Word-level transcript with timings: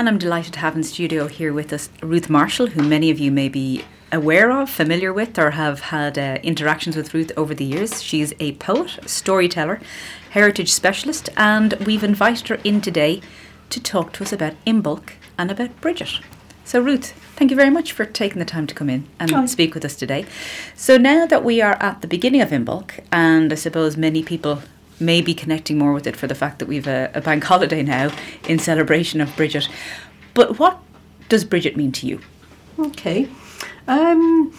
And 0.00 0.08
I'm 0.08 0.16
delighted 0.16 0.54
to 0.54 0.60
have 0.60 0.76
in 0.76 0.82
studio 0.82 1.26
here 1.26 1.52
with 1.52 1.74
us 1.74 1.90
Ruth 2.02 2.30
Marshall, 2.30 2.68
who 2.68 2.82
many 2.82 3.10
of 3.10 3.18
you 3.18 3.30
may 3.30 3.50
be 3.50 3.84
aware 4.10 4.50
of, 4.50 4.70
familiar 4.70 5.12
with, 5.12 5.38
or 5.38 5.50
have 5.50 5.80
had 5.80 6.16
uh, 6.16 6.38
interactions 6.42 6.96
with 6.96 7.12
Ruth 7.12 7.30
over 7.36 7.54
the 7.54 7.66
years. 7.66 8.02
She's 8.02 8.32
a 8.40 8.52
poet, 8.52 8.98
storyteller, 9.04 9.78
heritage 10.30 10.72
specialist, 10.72 11.28
and 11.36 11.74
we've 11.84 12.02
invited 12.02 12.48
her 12.48 12.54
in 12.64 12.80
today 12.80 13.20
to 13.68 13.78
talk 13.78 14.14
to 14.14 14.24
us 14.24 14.32
about 14.32 14.54
Imbolc 14.66 15.16
and 15.36 15.50
about 15.50 15.78
Bridget. 15.82 16.20
So, 16.64 16.80
Ruth, 16.80 17.12
thank 17.36 17.50
you 17.50 17.56
very 17.58 17.68
much 17.68 17.92
for 17.92 18.06
taking 18.06 18.38
the 18.38 18.46
time 18.46 18.66
to 18.68 18.74
come 18.74 18.88
in 18.88 19.06
and 19.18 19.50
speak 19.50 19.74
with 19.74 19.84
us 19.84 19.96
today. 19.96 20.24
So, 20.74 20.96
now 20.96 21.26
that 21.26 21.44
we 21.44 21.60
are 21.60 21.76
at 21.78 22.00
the 22.00 22.08
beginning 22.08 22.40
of 22.40 22.48
Imbolc, 22.48 23.00
and 23.12 23.52
I 23.52 23.56
suppose 23.56 23.98
many 23.98 24.22
people 24.22 24.62
may 25.00 25.20
be 25.20 25.34
connecting 25.34 25.78
more 25.78 25.92
with 25.92 26.06
it 26.06 26.16
for 26.16 26.26
the 26.26 26.34
fact 26.34 26.58
that 26.58 26.66
we've 26.66 26.86
a, 26.86 27.10
a 27.14 27.20
bank 27.20 27.44
holiday 27.52 27.82
now 27.82 28.12
in 28.48 28.58
celebration 28.58 29.20
of 29.20 29.34
Bridget. 29.36 29.68
But 30.34 30.58
what 30.58 30.78
does 31.28 31.44
Bridget 31.44 31.76
mean 31.76 31.92
to 31.92 32.06
you? 32.06 32.20
Okay. 32.78 33.28
Um, 33.88 34.52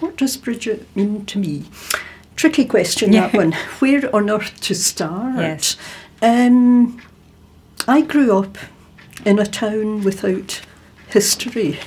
what 0.00 0.16
does 0.16 0.36
Bridget 0.36 0.86
mean 0.96 1.24
to 1.26 1.38
me? 1.38 1.64
Tricky 2.34 2.64
question, 2.66 3.12
that 3.12 3.32
one. 3.32 3.52
Where 3.78 4.14
on 4.14 4.28
earth 4.28 4.60
to 4.62 4.74
start? 4.74 5.36
Yes. 5.36 5.76
Um, 6.20 7.00
I 7.88 8.02
grew 8.02 8.36
up 8.36 8.58
in 9.24 9.38
a 9.38 9.46
town 9.46 10.02
without 10.02 10.60
history. 11.08 11.78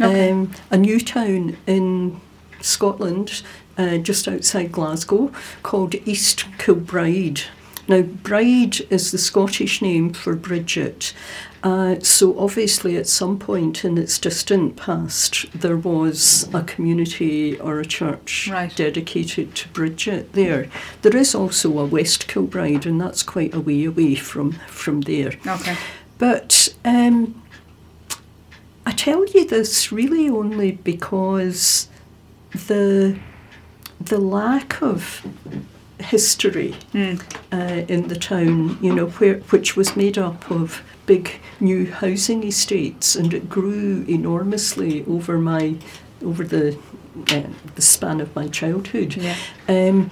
Okay. 0.00 0.30
Um, 0.30 0.52
a 0.70 0.76
new 0.76 1.00
town 1.00 1.56
in 1.66 2.20
Scotland, 2.60 3.42
uh, 3.80 3.96
just 3.98 4.28
outside 4.28 4.70
Glasgow, 4.72 5.32
called 5.62 5.94
East 6.06 6.44
Kilbride. 6.58 7.40
Now, 7.88 8.02
Bride 8.02 8.76
is 8.90 9.10
the 9.10 9.18
Scottish 9.18 9.82
name 9.82 10.12
for 10.12 10.36
Bridget. 10.36 11.12
Uh, 11.62 11.96
so, 12.00 12.38
obviously, 12.38 12.96
at 12.96 13.06
some 13.08 13.38
point 13.38 13.84
in 13.84 13.98
its 13.98 14.18
distant 14.18 14.76
past, 14.76 15.50
there 15.52 15.76
was 15.76 16.48
a 16.54 16.62
community 16.62 17.58
or 17.58 17.80
a 17.80 17.84
church 17.84 18.48
Right. 18.50 18.74
dedicated 18.76 19.54
to 19.56 19.68
Bridget 19.70 20.32
there. 20.34 20.68
There 21.02 21.16
is 21.16 21.34
also 21.34 21.78
a 21.78 21.84
West 21.84 22.28
Kilbride, 22.28 22.86
and 22.86 23.00
that's 23.00 23.22
quite 23.22 23.54
a 23.54 23.60
way 23.60 23.84
away 23.84 24.14
from, 24.14 24.52
from 24.68 25.00
there. 25.02 25.32
Okay. 25.46 25.76
But 26.18 26.74
um, 26.84 27.42
I 28.86 28.92
tell 28.92 29.26
you 29.26 29.44
this 29.46 29.90
really 29.90 30.28
only 30.28 30.72
because 30.72 31.88
the 32.66 33.18
the 34.00 34.18
lack 34.18 34.80
of 34.82 35.22
history 35.98 36.74
Mm. 36.94 37.20
uh, 37.52 37.84
in 37.92 38.08
the 38.08 38.16
town, 38.16 38.78
you 38.80 38.92
know, 38.94 39.06
where, 39.06 39.34
which 39.50 39.76
was 39.76 39.96
made 39.96 40.16
up 40.18 40.50
of 40.50 40.82
big 41.06 41.30
new 41.60 41.90
housing 41.90 42.42
estates, 42.44 43.14
and 43.16 43.34
it 43.34 43.48
grew 43.50 44.04
enormously 44.08 45.04
over 45.06 45.38
my 45.38 45.74
over 46.24 46.44
the 46.44 46.76
uh, 47.32 47.42
the 47.74 47.82
span 47.82 48.20
of 48.20 48.34
my 48.36 48.46
childhood 48.48 49.16
Yeah. 49.16 49.36
um, 49.68 50.10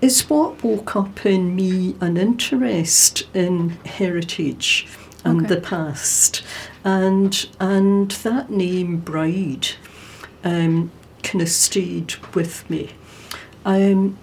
is 0.00 0.28
what 0.30 0.62
woke 0.62 0.94
up 0.94 1.24
in 1.26 1.56
me 1.56 1.96
an 2.00 2.16
interest 2.16 3.24
in 3.34 3.70
heritage 3.84 4.86
and 5.24 5.38
Okay. 5.46 5.54
the 5.54 5.60
past, 5.60 6.42
and 6.84 7.48
and 7.58 8.10
that 8.22 8.50
name 8.50 8.98
Bride 8.98 9.68
um, 10.44 10.92
kind 11.24 11.42
of 11.42 11.48
stayed 11.48 12.14
with 12.34 12.68
me. 12.70 12.90
Um, 13.68 14.16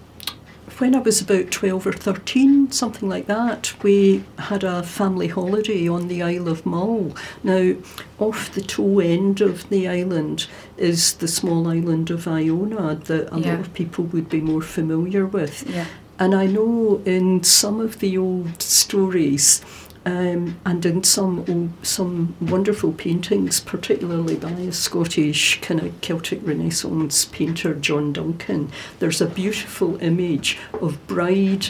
when 0.80 0.96
I 0.96 1.00
was 1.00 1.22
about 1.22 1.52
12 1.52 1.86
or 1.86 1.94
13, 1.94 2.72
something 2.72 3.08
like 3.08 3.28
that, 3.28 3.76
we 3.84 4.24
had 4.40 4.64
a 4.64 4.82
family 4.82 5.28
holiday 5.28 5.88
on 5.88 6.08
the 6.08 6.24
Isle 6.24 6.48
of 6.50 6.66
Mull. 6.66 7.16
Now, 7.44 7.76
off 8.18 8.52
the 8.52 8.62
toe 8.62 9.00
end 9.00 9.40
of 9.42 9.70
the 9.70 9.88
island 9.88 10.48
is 10.78 11.14
the 11.14 11.28
small 11.28 11.68
island 11.68 12.10
of 12.10 12.28
Iona 12.28 12.96
that 12.96 13.32
a 13.32 13.40
Yeah. 13.40 13.52
lot 13.52 13.60
of 13.60 13.74
people 13.76 14.06
would 14.06 14.28
be 14.30 14.42
more 14.42 14.64
familiar 14.64 15.28
with. 15.28 15.64
Yeah. 15.70 15.86
And 16.18 16.34
I 16.34 16.48
know 16.48 17.02
in 17.06 17.44
some 17.44 17.80
of 17.80 18.00
the 18.00 18.18
old 18.18 18.62
stories, 18.64 19.62
um, 20.06 20.60
and 20.66 20.86
in 20.86 21.04
some 21.04 21.74
some 21.82 22.36
wonderful 22.40 22.92
paintings, 22.94 23.60
particularly 23.60 24.36
by 24.36 24.52
a 24.52 24.72
Scottish 24.72 25.60
kind 25.62 25.80
of 25.82 26.00
Celtic 26.02 26.40
Renaissance 26.44 27.26
painter, 27.26 27.74
John 27.74 28.14
Duncan, 28.14 28.72
there's 29.00 29.22
a 29.22 29.26
beautiful 29.26 29.98
image 30.02 30.58
of 30.82 31.06
Bride 31.08 31.68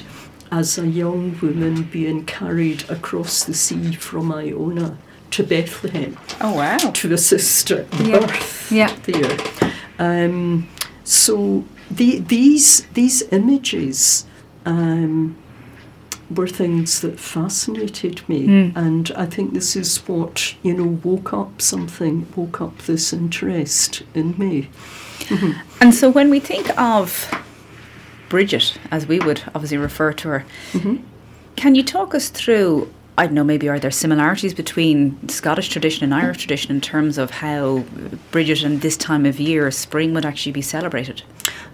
as 0.51 0.77
a 0.77 0.87
young 0.87 1.37
woman 1.41 1.83
being 1.83 2.25
carried 2.25 2.87
across 2.89 3.43
the 3.43 3.53
sea 3.53 3.93
from 3.93 4.31
Iona 4.31 4.97
to 5.31 5.43
Bethlehem 5.43 6.17
Oh, 6.39 6.53
wow. 6.55 6.77
to 6.77 7.13
assist 7.13 7.71
at 7.71 7.89
the 7.91 8.03
Yeah. 8.09 8.19
birth 8.19 8.71
Yeah. 8.71 8.95
there. 9.03 9.37
Um, 9.97 10.67
so 11.03 11.63
the, 11.89 12.19
these 12.19 12.85
these 12.93 13.23
images 13.31 14.25
um, 14.65 15.35
were 16.33 16.47
things 16.47 17.01
that 17.01 17.19
fascinated 17.19 18.21
me, 18.27 18.47
Mm. 18.47 18.71
and 18.75 19.11
I 19.15 19.25
think 19.25 19.53
this 19.53 19.75
is 19.75 19.97
what 20.07 20.55
you 20.63 20.73
know 20.73 20.99
woke 21.03 21.33
up 21.33 21.61
something, 21.61 22.25
woke 22.35 22.61
up 22.61 22.77
this 22.83 23.13
interest 23.13 24.03
in 24.13 24.35
me. 24.37 24.69
And 25.81 25.93
so 25.93 26.09
when 26.09 26.29
we 26.29 26.39
think 26.39 26.69
of 26.79 27.31
Bridget, 28.29 28.77
as 28.91 29.07
we 29.07 29.19
would 29.19 29.41
obviously 29.53 29.77
refer 29.77 30.13
to 30.13 30.27
her, 30.29 30.45
Mhm. 30.73 30.99
can 31.55 31.75
you 31.75 31.83
talk 31.83 32.15
us 32.15 32.29
through? 32.29 32.89
I 33.17 33.25
don't 33.27 33.35
know, 33.35 33.43
maybe 33.45 33.69
are 33.69 33.79
there 33.79 33.91
similarities 33.91 34.53
between 34.53 35.15
Scottish 35.29 35.69
tradition 35.69 36.03
and 36.03 36.13
Irish 36.13 36.39
tradition 36.39 36.75
in 36.75 36.81
terms 36.81 37.17
of 37.17 37.31
how 37.31 37.85
Bridget 38.31 38.61
and 38.63 38.81
this 38.81 38.97
time 38.97 39.25
of 39.25 39.39
year, 39.39 39.71
spring, 39.71 40.13
would 40.13 40.25
actually 40.25 40.51
be 40.51 40.61
celebrated? 40.61 41.21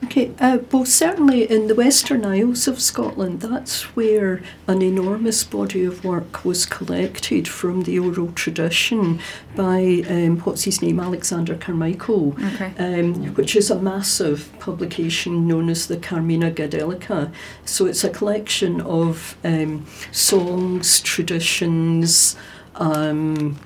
Okay, 0.03 0.31
uh, 0.39 0.57
well, 0.71 0.83
certainly 0.83 1.49
in 1.49 1.67
the 1.67 1.75
Western 1.75 2.25
Isles 2.25 2.67
of 2.67 2.81
Scotland, 2.81 3.41
that's 3.41 3.83
where 3.95 4.41
an 4.67 4.81
enormous 4.81 5.43
body 5.43 5.85
of 5.85 6.03
work 6.03 6.43
was 6.43 6.65
collected 6.65 7.47
from 7.47 7.83
the 7.83 7.99
oral 7.99 8.31
tradition 8.31 9.19
by 9.55 10.03
um, 10.09 10.39
what's 10.39 10.63
his 10.63 10.81
name, 10.81 10.99
Alexander 10.99 11.55
Carmichael, 11.55 12.35
Okay. 12.55 12.73
um, 12.79 13.35
which 13.35 13.55
is 13.55 13.69
a 13.69 13.79
massive 13.79 14.51
publication 14.59 15.47
known 15.47 15.69
as 15.69 15.85
the 15.87 15.97
Carmina 15.97 16.49
Gadelica. 16.51 17.31
So 17.65 17.85
it's 17.85 18.03
a 18.03 18.09
collection 18.09 18.81
of 18.81 19.37
um, 19.43 19.85
songs, 20.11 20.99
traditions, 21.01 22.35
um, 22.75 23.59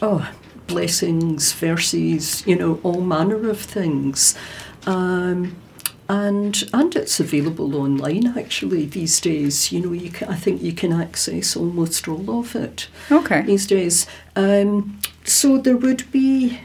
oh, 0.00 0.32
blessings, 0.68 1.52
verses, 1.52 2.46
you 2.46 2.54
know, 2.54 2.78
all 2.84 3.00
manner 3.00 3.50
of 3.50 3.60
things. 3.60 4.36
Um, 4.86 5.56
and 6.08 6.64
and 6.74 6.94
it's 6.96 7.20
available 7.20 7.76
online 7.76 8.36
actually 8.36 8.86
these 8.86 9.20
days. 9.20 9.72
You 9.72 9.80
know, 9.80 9.92
you 9.92 10.10
can, 10.10 10.28
I 10.28 10.34
think 10.36 10.60
you 10.62 10.72
can 10.72 10.92
access 10.92 11.56
almost 11.56 12.08
all 12.08 12.40
of 12.40 12.54
it 12.56 12.88
Okay. 13.10 13.42
these 13.42 13.66
days. 13.66 14.06
Um, 14.36 14.98
so 15.24 15.58
there 15.58 15.76
would 15.76 16.10
be, 16.10 16.58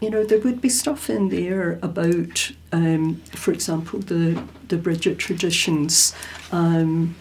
you 0.00 0.10
know, 0.10 0.24
there 0.24 0.40
would 0.40 0.60
be 0.60 0.68
stuff 0.68 1.10
in 1.10 1.28
there 1.28 1.78
about, 1.82 2.50
um, 2.72 3.16
for 3.34 3.52
example, 3.52 4.00
the 4.00 4.42
the 4.68 4.76
Bridget 4.76 5.18
traditions, 5.18 6.14
um, 6.50 7.14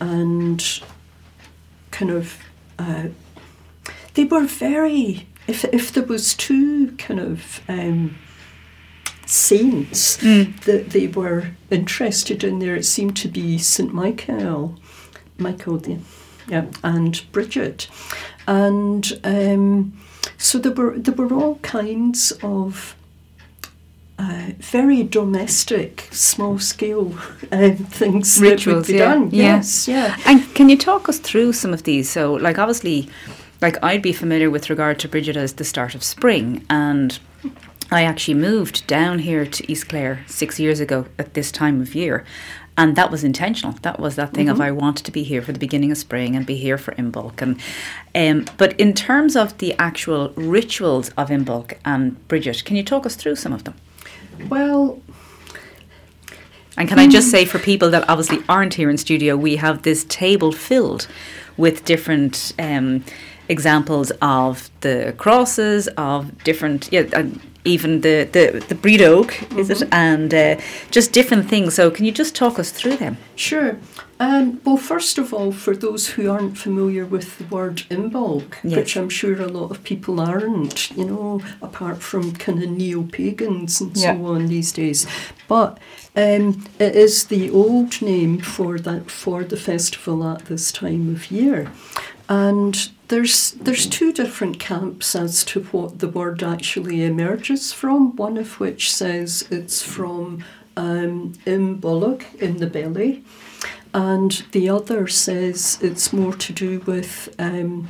and 0.00 0.80
kind 1.90 2.10
of, 2.10 2.38
uh, 2.78 3.08
they 4.14 4.24
were 4.24 4.44
very. 4.44 5.26
If 5.46 5.64
if 5.64 5.92
there 5.92 6.04
was 6.04 6.34
two 6.34 6.92
kind 6.98 7.20
of. 7.20 7.60
Um, 7.68 8.18
saints 9.28 10.16
Mm. 10.18 10.58
that 10.64 10.90
they 10.90 11.06
were 11.06 11.50
interested 11.70 12.42
in 12.42 12.58
there. 12.58 12.76
It 12.76 12.84
seemed 12.84 13.16
to 13.18 13.28
be 13.28 13.58
St. 13.58 13.92
Michael, 13.92 14.76
Michael, 15.36 15.76
the, 15.78 15.98
yeah, 16.48 16.64
and 16.82 17.22
Bridget. 17.32 17.88
And 18.46 19.20
um, 19.24 19.92
so 20.38 20.58
there 20.58 20.72
were, 20.72 20.98
there 20.98 21.14
were 21.14 21.34
all 21.34 21.56
kinds 21.56 22.32
of 22.42 22.96
uh, 24.18 24.50
very 24.58 25.02
domestic, 25.02 26.08
small 26.10 26.58
scale 26.58 27.12
um, 27.52 27.76
things 27.76 28.34
that 28.40 28.50
Rituals, 28.50 28.86
would 28.88 28.92
be 28.92 28.98
yeah, 28.98 29.14
done. 29.14 29.30
yeah. 29.30 29.56
Yes, 29.56 29.86
yeah. 29.86 30.16
And 30.26 30.42
can 30.54 30.68
you 30.68 30.76
talk 30.78 31.08
us 31.08 31.18
through 31.18 31.52
some 31.52 31.72
of 31.74 31.82
these? 31.84 32.08
So, 32.10 32.32
like, 32.34 32.58
obviously, 32.58 33.08
like 33.60 33.76
I'd 33.84 34.02
be 34.02 34.12
familiar 34.12 34.50
with 34.50 34.70
regard 34.70 34.98
to 35.00 35.08
Bridget 35.08 35.36
as 35.36 35.52
the 35.54 35.64
start 35.64 35.94
of 35.94 36.02
spring, 36.02 36.64
and 36.70 37.18
I 37.90 38.02
actually 38.04 38.34
moved 38.34 38.86
down 38.86 39.20
here 39.20 39.46
to 39.46 39.70
East 39.72 39.88
Clare 39.88 40.24
six 40.26 40.60
years 40.60 40.80
ago 40.80 41.06
at 41.18 41.34
this 41.34 41.50
time 41.50 41.80
of 41.80 41.94
year. 41.94 42.24
And 42.76 42.94
that 42.94 43.10
was 43.10 43.24
intentional. 43.24 43.72
That 43.82 43.98
was 43.98 44.14
that 44.16 44.32
thing 44.32 44.48
of 44.48 44.60
I 44.60 44.70
wanted 44.70 45.04
to 45.06 45.10
be 45.10 45.24
here 45.24 45.42
for 45.42 45.50
the 45.52 45.58
beginning 45.58 45.90
of 45.90 45.98
spring 45.98 46.36
and 46.36 46.46
be 46.46 46.54
here 46.56 46.78
for 46.78 46.92
Imbolc. 46.92 47.42
And 47.42 47.60
um, 48.14 48.54
but 48.56 48.78
in 48.78 48.92
terms 48.92 49.34
of 49.34 49.58
the 49.58 49.74
actual 49.78 50.28
rituals 50.36 51.08
of 51.16 51.28
Imbolc 51.28 51.76
and 51.84 52.28
Bridget, 52.28 52.64
can 52.64 52.76
you 52.76 52.84
talk 52.84 53.04
us 53.04 53.16
through 53.16 53.34
some 53.36 53.52
of 53.52 53.64
them? 53.64 53.74
Well, 54.48 55.00
And 56.78 56.88
can 56.88 57.00
I 57.00 57.08
just 57.08 57.28
say 57.32 57.44
for 57.44 57.58
people 57.58 57.90
that 57.90 58.08
obviously 58.08 58.38
aren't 58.48 58.74
here 58.74 58.88
in 58.88 58.96
studio, 58.98 59.36
we 59.36 59.56
have 59.56 59.82
this 59.82 60.04
table 60.04 60.52
filled 60.52 61.08
with 61.56 61.84
different 61.84 62.52
um, 62.56 63.02
examples 63.48 64.12
of 64.22 64.70
the 64.82 65.12
crosses 65.18 65.88
of 65.96 66.44
different, 66.44 66.88
yeah, 66.92 67.06
and 67.14 67.40
even 67.68 68.00
the 68.00 68.24
the 68.32 68.64
the 68.68 68.74
Brídeóg, 68.74 69.30
is 69.58 69.70
it, 69.70 69.88
and 69.92 70.32
uh, 70.34 70.56
just 70.90 71.12
different 71.12 71.48
things. 71.48 71.74
So, 71.74 71.90
can 71.90 72.04
you 72.04 72.12
just 72.18 72.34
talk 72.34 72.58
us 72.58 72.70
through 72.70 72.96
them? 72.96 73.16
Sure. 73.36 73.76
Um, 74.20 74.60
well, 74.64 74.76
first 74.76 75.18
of 75.18 75.32
all, 75.32 75.52
for 75.52 75.76
those 75.76 76.08
who 76.14 76.28
aren't 76.30 76.58
familiar 76.58 77.04
with 77.06 77.38
the 77.38 77.44
word 77.56 77.76
imbolc, 77.88 78.54
Yes. 78.64 78.76
which 78.76 78.96
I'm 78.96 79.08
sure 79.10 79.40
a 79.40 79.46
lot 79.46 79.70
of 79.70 79.78
people 79.84 80.18
aren't, 80.20 80.90
you 80.96 81.04
know, 81.04 81.40
apart 81.62 82.02
from 82.02 82.32
kind 82.32 82.60
of 82.62 82.68
neo 82.70 83.02
pagans 83.04 83.80
and 83.80 83.96
Yeah. 83.96 84.14
so 84.16 84.26
on 84.34 84.48
these 84.48 84.72
days, 84.72 85.06
but 85.48 85.78
um, 86.16 86.64
it 86.80 86.96
is 86.96 87.24
the 87.26 87.50
old 87.50 88.02
name 88.02 88.38
for 88.40 88.78
that 88.80 89.08
for 89.10 89.44
the 89.44 89.56
festival 89.56 90.24
at 90.24 90.46
this 90.46 90.72
time 90.72 91.14
of 91.14 91.30
year, 91.30 91.70
and 92.28 92.88
there's 93.08 93.52
there's 93.52 93.86
two 93.86 94.12
different 94.12 94.58
camps 94.60 95.16
as 95.16 95.44
to 95.44 95.64
what 95.64 95.98
the 95.98 96.08
word 96.08 96.42
actually 96.42 97.04
emerges 97.04 97.72
from. 97.72 98.14
One 98.16 98.36
of 98.36 98.60
which 98.60 98.92
says 98.92 99.46
it's 99.50 99.82
from 99.82 100.44
um, 100.76 101.34
in 101.46 101.80
the 101.80 102.70
belly, 102.72 103.24
and 103.92 104.30
the 104.52 104.68
other 104.68 105.08
says 105.08 105.78
it's 105.80 106.12
more 106.12 106.34
to 106.34 106.52
do 106.52 106.80
with 106.80 107.34
um, 107.38 107.88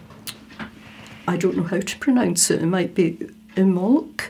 I 1.26 1.36
don't 1.36 1.56
know 1.56 1.64
how 1.64 1.80
to 1.80 1.98
pronounce 1.98 2.50
it. 2.50 2.62
It 2.62 2.66
might 2.66 2.94
be 2.94 3.18
imolk, 3.56 4.28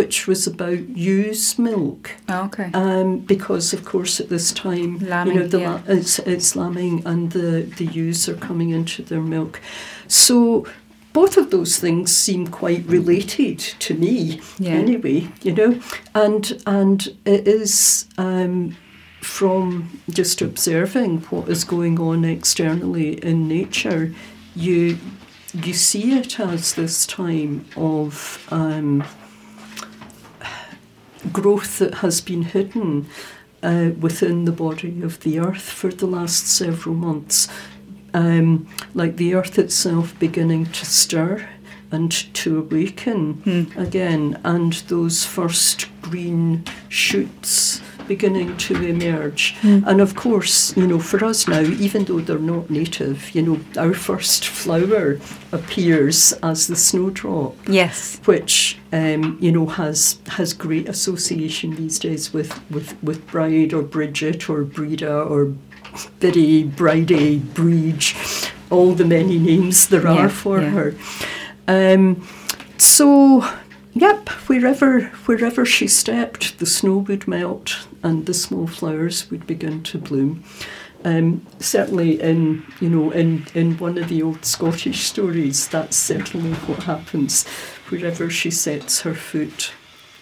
which 0.00 0.26
was 0.26 0.46
about 0.46 0.80
ewe's 0.96 1.58
milk. 1.58 2.12
Okay. 2.30 2.70
Um, 2.72 3.18
because 3.18 3.74
of 3.74 3.84
course 3.84 4.18
at 4.18 4.30
this 4.30 4.50
time, 4.50 4.98
Lambing, 4.98 5.34
you 5.34 5.40
know, 5.40 5.46
the 5.46 5.60
yeah. 5.60 5.72
la- 5.74 5.82
it's, 5.88 6.18
it's 6.20 6.56
lambing 6.56 7.02
and 7.04 7.32
the, 7.32 7.70
the 7.76 7.84
ewes 7.84 8.26
are 8.26 8.36
coming 8.48 8.70
into 8.70 9.02
their 9.02 9.20
milk. 9.20 9.60
So 10.08 10.66
both 11.12 11.36
of 11.36 11.50
those 11.50 11.78
things 11.78 12.16
seem 12.16 12.46
quite 12.46 12.86
related 12.86 13.58
to 13.58 13.92
me 13.92 14.40
Yeah. 14.58 14.72
anyway, 14.72 15.28
you 15.42 15.52
know, 15.52 15.80
and 16.14 16.62
and 16.66 16.98
it 17.26 17.46
is 17.46 18.06
um, 18.16 18.78
from 19.20 20.00
just 20.08 20.40
observing 20.40 21.12
what 21.30 21.46
is 21.50 21.62
going 21.64 22.00
on 22.00 22.24
externally 22.24 23.22
in 23.22 23.48
nature, 23.48 24.14
you 24.56 24.96
you 25.52 25.74
see 25.74 26.12
it 26.20 26.40
as 26.40 26.72
this 26.74 27.06
time 27.06 27.66
of 27.76 28.46
um, 28.50 29.04
growth 31.32 31.78
that 31.78 31.94
has 31.94 32.20
been 32.20 32.42
hidden 32.42 33.06
uh, 33.62 33.90
within 34.00 34.44
the 34.44 34.52
body 34.52 35.02
of 35.02 35.20
the 35.20 35.38
earth 35.38 35.62
for 35.70 35.90
the 35.90 36.06
last 36.06 36.46
several 36.46 36.94
months, 36.94 37.48
um, 38.14 38.66
like 38.94 39.16
the 39.16 39.34
earth 39.34 39.58
itself 39.58 40.18
beginning 40.18 40.66
to 40.66 40.84
stir 40.86 41.48
and 41.92 42.10
to 42.34 42.58
awaken 42.58 43.34
Hmm. 43.44 43.78
again, 43.80 44.38
and 44.44 44.72
those 44.88 45.24
first 45.26 45.86
green 46.02 46.64
shoots 46.88 47.80
beginning 48.14 48.50
to 48.66 48.72
emerge. 48.94 49.42
And 49.90 49.98
of 50.06 50.10
course, 50.24 50.54
you 50.80 50.86
know, 50.90 50.98
for 51.10 51.20
us 51.30 51.40
now, 51.54 51.64
even 51.86 52.00
though 52.06 52.20
they're 52.26 52.48
not 52.54 52.64
native, 52.80 53.18
you 53.34 53.42
know, 53.46 53.56
our 53.84 53.94
first 54.08 54.42
flower 54.60 55.06
appears 55.52 56.18
as 56.42 56.66
the 56.66 56.76
snowdrop 56.76 57.52
Yes. 57.80 58.20
which 58.30 58.78
um, 58.92 59.22
you 59.44 59.52
know 59.56 59.66
has 59.80 59.98
has 60.36 60.48
great 60.66 60.86
association 60.94 61.68
these 61.82 61.98
days 62.08 62.32
with 62.36 62.52
with 62.74 62.88
with 63.08 63.18
Bride 63.32 63.72
or 63.76 63.82
Bridget 63.96 64.40
or 64.50 64.60
Breda 64.76 65.14
or 65.32 65.42
Biddy, 66.20 66.62
Bridie, 66.80 67.38
Breege, 67.56 68.08
all 68.70 68.92
the 69.00 69.04
many 69.18 69.38
names 69.38 69.88
there 69.88 70.02
Yeah, 70.06 70.24
are 70.26 70.28
for 70.42 70.60
yeah. 70.60 70.70
her. 70.78 70.88
Um, 71.76 72.04
so, 72.78 73.44
yep, 73.92 74.28
wherever 74.48 75.02
wherever 75.26 75.64
she 75.66 75.88
stepped, 75.88 76.58
the 76.58 76.66
snow 76.66 76.98
would 76.98 77.26
melt 77.28 77.86
and 78.02 78.26
the 78.26 78.34
small 78.34 78.66
flowers 78.66 79.30
would 79.30 79.46
begin 79.46 79.82
to 79.84 79.98
bloom. 79.98 80.44
Um, 81.04 81.46
certainly, 81.58 82.20
in 82.20 82.64
you 82.80 82.90
know, 82.90 83.10
in, 83.10 83.46
in 83.54 83.78
one 83.78 83.96
of 83.96 84.08
the 84.08 84.22
old 84.22 84.44
Scottish 84.44 85.04
stories, 85.04 85.68
that's 85.68 85.96
certainly 85.96 86.52
what 86.52 86.82
happens. 86.82 87.46
Wherever 87.88 88.30
she 88.30 88.50
sets 88.50 89.00
her 89.00 89.14
foot, 89.14 89.72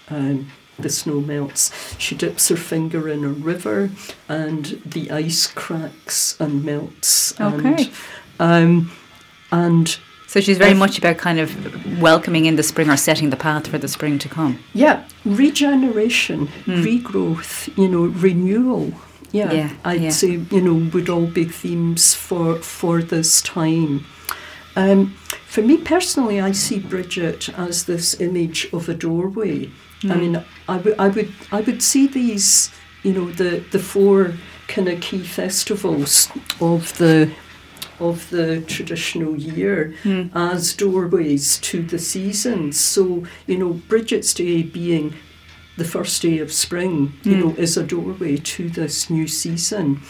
um, 0.08 0.50
the 0.78 0.88
snow 0.88 1.20
melts. 1.20 1.96
She 1.98 2.14
dips 2.14 2.48
her 2.48 2.56
finger 2.56 3.08
in 3.08 3.24
a 3.24 3.28
river, 3.28 3.90
and 4.28 4.80
the 4.86 5.10
ice 5.10 5.46
cracks 5.46 6.40
and 6.40 6.64
melts. 6.64 7.38
Okay. 7.40 7.90
And, 8.38 8.90
um, 8.90 8.92
and 9.50 9.98
So 10.28 10.40
she's 10.40 10.58
very 10.58 10.74
much 10.74 10.98
about 10.98 11.16
kind 11.16 11.38
of 11.40 11.48
welcoming 12.02 12.44
in 12.44 12.56
the 12.56 12.62
spring 12.62 12.90
or 12.90 12.98
setting 12.98 13.30
the 13.30 13.36
path 13.36 13.66
for 13.66 13.78
the 13.78 13.88
spring 13.88 14.18
to 14.18 14.28
come. 14.28 14.58
Yeah, 14.74 15.04
regeneration, 15.24 16.48
Hmm. 16.66 16.82
regrowth, 16.84 17.68
you 17.78 17.88
know, 17.88 18.04
renewal. 18.26 18.92
Yeah, 19.32 19.52
Yeah, 19.52 19.70
I'd 19.84 20.02
yeah. 20.02 20.10
say 20.10 20.40
you 20.50 20.60
know 20.60 20.74
would 20.92 21.08
all 21.08 21.26
be 21.26 21.44
themes 21.44 22.14
for 22.14 22.56
for 22.56 23.02
this 23.02 23.40
time. 23.42 24.04
Um, 24.76 25.14
for 25.46 25.62
me 25.62 25.76
personally, 25.78 26.40
I 26.40 26.52
see 26.52 26.78
Bridget 26.78 27.48
as 27.56 27.84
this 27.84 28.20
image 28.20 28.68
of 28.72 28.88
a 28.88 28.94
doorway. 28.94 29.70
I 30.04 30.06
Hmm. 30.14 30.20
mean, 30.20 30.34
I 30.68 30.76
would 30.82 30.94
I 30.98 31.08
would 31.08 31.30
I 31.52 31.60
would 31.66 31.82
see 31.82 32.06
these, 32.06 32.70
you 33.02 33.12
know, 33.12 33.30
the 33.30 33.62
the 33.70 33.78
four 33.78 34.32
kind 34.74 34.88
of 34.88 35.00
key 35.00 35.22
festivals 35.38 36.28
of 36.60 36.96
the 36.98 37.28
of 38.00 38.28
the 38.30 38.60
traditional 38.62 39.36
year 39.36 39.94
Hmm. 40.02 40.24
as 40.34 40.72
doorways 40.74 41.58
to 41.58 41.82
the 41.82 41.98
seasons. 41.98 42.78
So, 42.78 43.24
you 43.46 43.58
know, 43.58 43.80
Bridget's 43.88 44.34
Day 44.34 44.62
being 44.62 45.14
the 45.76 45.84
first 45.84 46.22
day 46.22 46.38
of 46.38 46.52
spring, 46.52 47.12
you 47.22 47.32
Mm. 47.32 47.38
know, 47.40 47.54
is 47.56 47.76
a 47.76 47.82
doorway 47.84 48.36
to 48.36 48.68
this 48.68 49.08
new 49.10 49.26
season. 49.28 50.00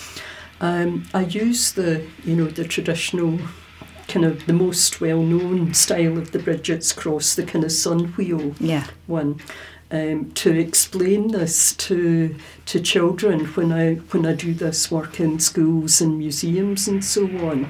Um, 0.60 1.04
I 1.14 1.22
use 1.24 1.72
the, 1.72 2.02
you 2.24 2.34
know, 2.36 2.46
the 2.46 2.64
traditional 2.64 3.38
kind 4.08 4.24
of 4.24 4.46
the 4.46 4.52
most 4.54 5.00
well-known 5.02 5.74
style 5.74 6.16
of 6.16 6.30
the 6.32 6.38
Bridget's 6.38 6.92
cross, 6.94 7.34
the 7.34 7.42
kind 7.42 7.64
of 7.64 7.70
sun 7.72 8.14
wheel 8.16 8.54
Yeah. 8.58 8.84
one 9.06 9.36
um, 9.90 10.30
to 10.32 10.50
explain 10.58 11.28
this 11.28 11.74
to 11.76 12.34
to 12.66 12.80
children 12.80 13.46
when 13.46 13.72
I 13.72 13.94
when 14.12 14.26
I 14.26 14.34
do 14.34 14.52
this 14.54 14.90
work 14.90 15.18
in 15.20 15.38
schools 15.40 16.00
and 16.00 16.18
museums 16.18 16.88
and 16.88 17.04
so 17.04 17.24
on, 17.48 17.68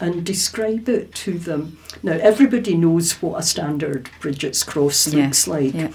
and 0.00 0.24
describe 0.26 0.88
it 0.88 1.14
to 1.24 1.38
them. 1.38 1.78
Now 2.02 2.18
everybody 2.20 2.74
knows 2.76 3.22
what 3.22 3.38
a 3.38 3.42
standard 3.42 4.10
Bridget's 4.20 4.64
cross 4.64 5.06
Yeah, 5.06 5.24
looks 5.26 5.46
like. 5.46 5.74
yeah. 5.74 5.90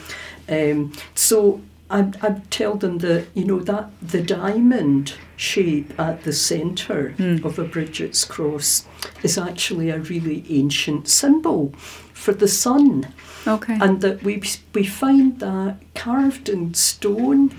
Um, 0.49 0.93
so 1.15 1.59
I 1.89 1.99
I 2.21 2.41
tell 2.49 2.75
them 2.75 2.99
that 2.99 3.27
you 3.33 3.43
know 3.45 3.59
that 3.59 3.89
the 4.01 4.21
diamond 4.21 5.13
shape 5.35 5.99
at 5.99 6.23
the 6.23 6.33
centre 6.33 7.13
Mm. 7.17 7.43
of 7.45 7.59
a 7.59 7.63
Bridget's 7.65 8.23
cross 8.25 8.85
is 9.23 9.37
actually 9.37 9.89
a 9.89 9.99
really 9.99 10.45
ancient 10.49 11.07
symbol 11.09 11.73
for 12.17 12.33
the 12.33 12.47
sun 12.47 13.07
Okay. 13.45 13.77
and 13.81 14.01
that 14.01 14.23
we 14.23 14.41
we 14.73 14.83
find 14.85 15.39
that 15.39 15.75
carved 15.95 16.49
in 16.49 16.73
stone 16.73 17.51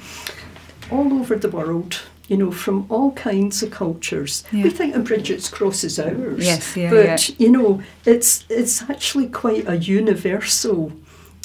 all 0.91 1.13
over 1.21 1.37
the 1.37 1.49
world. 1.51 1.93
You 2.31 2.37
know, 2.37 2.53
from 2.53 2.85
all 2.91 3.13
kinds 3.13 3.63
of 3.63 3.71
cultures. 3.71 4.45
Yeah. 4.53 4.65
We 4.65 4.71
think 4.71 4.95
of 4.95 5.05
Bridget's 5.05 5.49
cross 5.49 5.83
is 5.85 5.99
ours. 5.99 6.45
Yes, 6.45 6.77
yeah, 6.77 6.91
but 6.91 7.41
you 7.41 7.51
know, 7.51 7.81
it's 8.05 8.45
it's 8.51 8.83
actually 8.91 9.29
quite 9.29 9.67
a 9.67 9.77
universal 9.77 10.93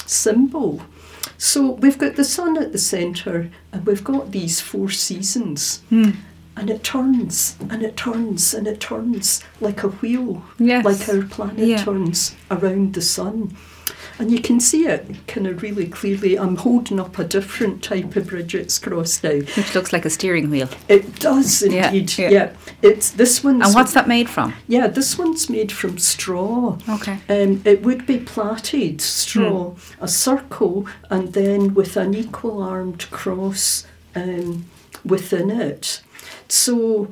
symbol. 0.05 0.81
So 1.37 1.71
we've 1.81 1.97
got 1.97 2.15
the 2.15 2.23
sun 2.25 2.57
at 2.57 2.71
the 2.73 2.77
centre, 2.77 3.49
and 3.71 3.85
we've 3.85 4.03
got 4.03 4.31
these 4.31 4.59
four 4.61 4.89
seasons, 4.91 5.81
Hmm. 5.89 6.11
And 6.55 6.69
it 6.69 6.83
turns 6.83 7.55
and 7.69 7.81
it 7.83 7.97
turns 7.97 8.53
and 8.53 8.67
it 8.67 8.79
turns 8.79 9.43
like 9.59 9.83
a 9.83 9.87
wheel 9.89 10.43
Yes. 10.59 10.85
like 10.85 11.09
our 11.09 11.23
planet 11.23 11.67
Yeah. 11.67 11.83
turns 11.83 12.35
around 12.51 12.93
the 12.93 13.01
sun. 13.01 13.55
And 14.19 14.31
you 14.31 14.39
can 14.39 14.59
see 14.59 14.85
it 14.85 15.07
kind 15.27 15.47
of 15.47 15.63
really 15.63 15.87
clearly. 15.87 16.37
I'm 16.37 16.57
holding 16.57 16.99
up 16.99 17.17
a 17.17 17.23
different 17.23 17.81
type 17.83 18.15
of 18.15 18.27
Bridget's 18.27 18.77
cross 18.77 19.23
now. 19.23 19.31
Which 19.39 19.73
looks 19.73 19.91
like 19.91 20.05
a 20.05 20.09
steering 20.11 20.51
wheel. 20.51 20.69
It 20.87 21.19
does 21.19 21.63
Yeah, 21.63 21.87
indeed. 21.91 22.15
yeah. 22.19 22.29
Yeah, 22.29 22.49
it's 22.83 23.09
this 23.09 23.43
one's. 23.43 23.65
And 23.65 23.73
what's 23.73 23.93
that 23.93 24.07
made 24.07 24.29
from? 24.29 24.53
Yeah, 24.67 24.85
this 24.85 25.17
one's 25.17 25.49
made 25.49 25.71
from 25.71 25.97
straw. 25.97 26.77
Okay. 26.87 27.17
Um, 27.27 27.61
it 27.65 27.81
would 27.81 28.05
be 28.05 28.19
plaited 28.19 29.01
straw, 29.01 29.71
Hmm. 29.71 30.03
a 30.03 30.07
circle, 30.07 30.85
and 31.09 31.33
then 31.33 31.73
with 31.73 31.97
an 31.97 32.13
equal 32.13 32.61
armed 32.61 33.09
cross 33.09 33.85
um, 34.15 34.65
within 35.03 35.49
it. 35.49 36.01
So 36.53 37.09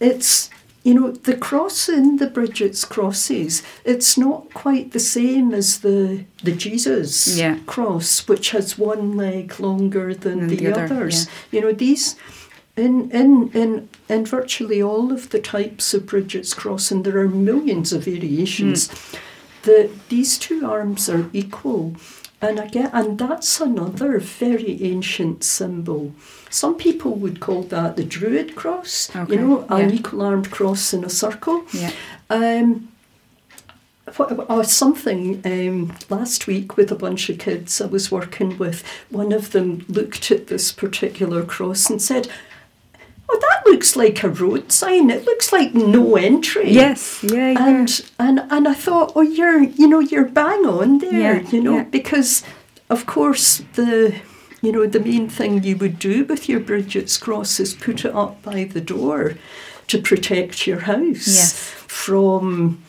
it's, 0.00 0.50
you 0.82 0.94
know, 0.94 1.12
the 1.12 1.36
cross 1.36 1.88
in 1.88 2.16
the 2.16 2.26
Bridget's 2.26 2.84
crosses, 2.84 3.62
it's 3.84 4.18
not 4.18 4.52
quite 4.52 4.90
the 4.90 4.98
same 4.98 5.54
as 5.54 5.80
the, 5.80 6.24
the 6.42 6.52
Jesus 6.52 7.38
Yeah. 7.38 7.58
cross, 7.66 8.26
which 8.26 8.50
has 8.50 8.76
one 8.76 9.16
leg 9.16 9.60
longer 9.60 10.14
than 10.14 10.48
the, 10.48 10.56
the 10.56 10.72
other, 10.72 10.84
others. 10.84 11.28
You 11.52 11.60
know, 11.60 11.72
these. 11.72 12.16
In, 12.76 13.10
in, 13.10 13.50
in, 13.52 13.88
in 14.08 14.24
virtually 14.24 14.80
all 14.80 15.12
of 15.12 15.30
the 15.30 15.40
types 15.40 15.92
of 15.92 16.06
Bridget's 16.06 16.54
cross, 16.54 16.90
and 16.90 17.04
there 17.04 17.18
are 17.18 17.28
millions 17.28 17.92
of 17.92 18.04
variations, 18.04 18.88
hmm. 18.88 19.16
the 19.64 19.90
these 20.08 20.38
two 20.38 20.64
arms 20.64 21.10
are 21.10 21.28
equal. 21.32 21.96
And 22.40 22.58
again, 22.58 22.88
and 22.94 23.18
that's 23.18 23.60
another 23.60 24.18
very 24.18 24.82
ancient 24.82 25.44
symbol. 25.44 26.14
Some 26.50 26.76
people 26.76 27.14
would 27.14 27.38
call 27.40 27.62
that 27.64 27.96
the 27.96 28.04
Druid 28.04 28.56
cross. 28.56 29.08
Okay, 29.14 29.34
You 29.34 29.40
know, 29.40 29.66
an 29.68 29.88
yeah. 29.90 29.94
equal 29.96 30.22
armed 30.22 30.50
cross 30.50 30.92
in 30.92 31.04
a 31.04 31.08
circle. 31.08 31.64
Yeah. 31.72 31.92
Um, 32.28 32.88
what, 34.16 34.46
oh, 34.48 34.62
something 34.62 35.40
um, 35.44 35.92
last 36.08 36.48
week 36.48 36.76
with 36.76 36.90
a 36.90 36.96
bunch 36.96 37.30
of 37.30 37.38
kids 37.38 37.80
I 37.80 37.86
was 37.86 38.10
working 38.10 38.58
with. 38.58 38.82
One 39.10 39.30
of 39.32 39.52
them 39.52 39.84
looked 39.88 40.32
at 40.32 40.48
this 40.48 40.72
particular 40.72 41.44
cross 41.44 41.88
and 41.88 42.02
said, 42.02 42.26
"Oh, 43.28 43.38
that 43.40 43.70
looks 43.70 43.94
like 43.94 44.24
a 44.24 44.28
road 44.28 44.72
sign. 44.72 45.10
It 45.10 45.24
looks 45.26 45.52
like 45.52 45.74
no 45.74 46.16
entry." 46.16 46.72
Yes. 46.72 47.22
Yeah. 47.22 47.52
Yeah. 47.52 47.68
and 47.68 48.10
and 48.18 48.40
and 48.50 48.66
I 48.66 48.74
thought, 48.74 49.12
oh, 49.14 49.20
you're 49.20 49.62
you 49.62 49.86
know 49.86 50.00
you're 50.00 50.24
bang 50.28 50.66
on 50.66 50.98
there, 50.98 51.36
Yeah, 51.42 51.50
you 51.50 51.62
know, 51.62 51.76
yeah. 51.76 51.84
because 51.84 52.42
of 52.88 53.06
course 53.06 53.62
the 53.74 54.16
you 54.62 54.72
know 54.72 54.86
the 54.86 55.00
main 55.00 55.28
thing 55.28 55.62
you 55.62 55.76
would 55.76 55.98
do 55.98 56.24
with 56.24 56.48
your 56.48 56.60
Bridget's 56.60 57.16
cross 57.16 57.58
is 57.60 57.74
put 57.74 58.04
it 58.04 58.14
up 58.14 58.42
by 58.42 58.64
the 58.64 58.80
door 58.80 59.34
to 59.88 59.98
protect 60.00 60.66
your 60.66 60.80
house 60.80 61.26
Yes. 61.26 61.52
from 61.86 62.82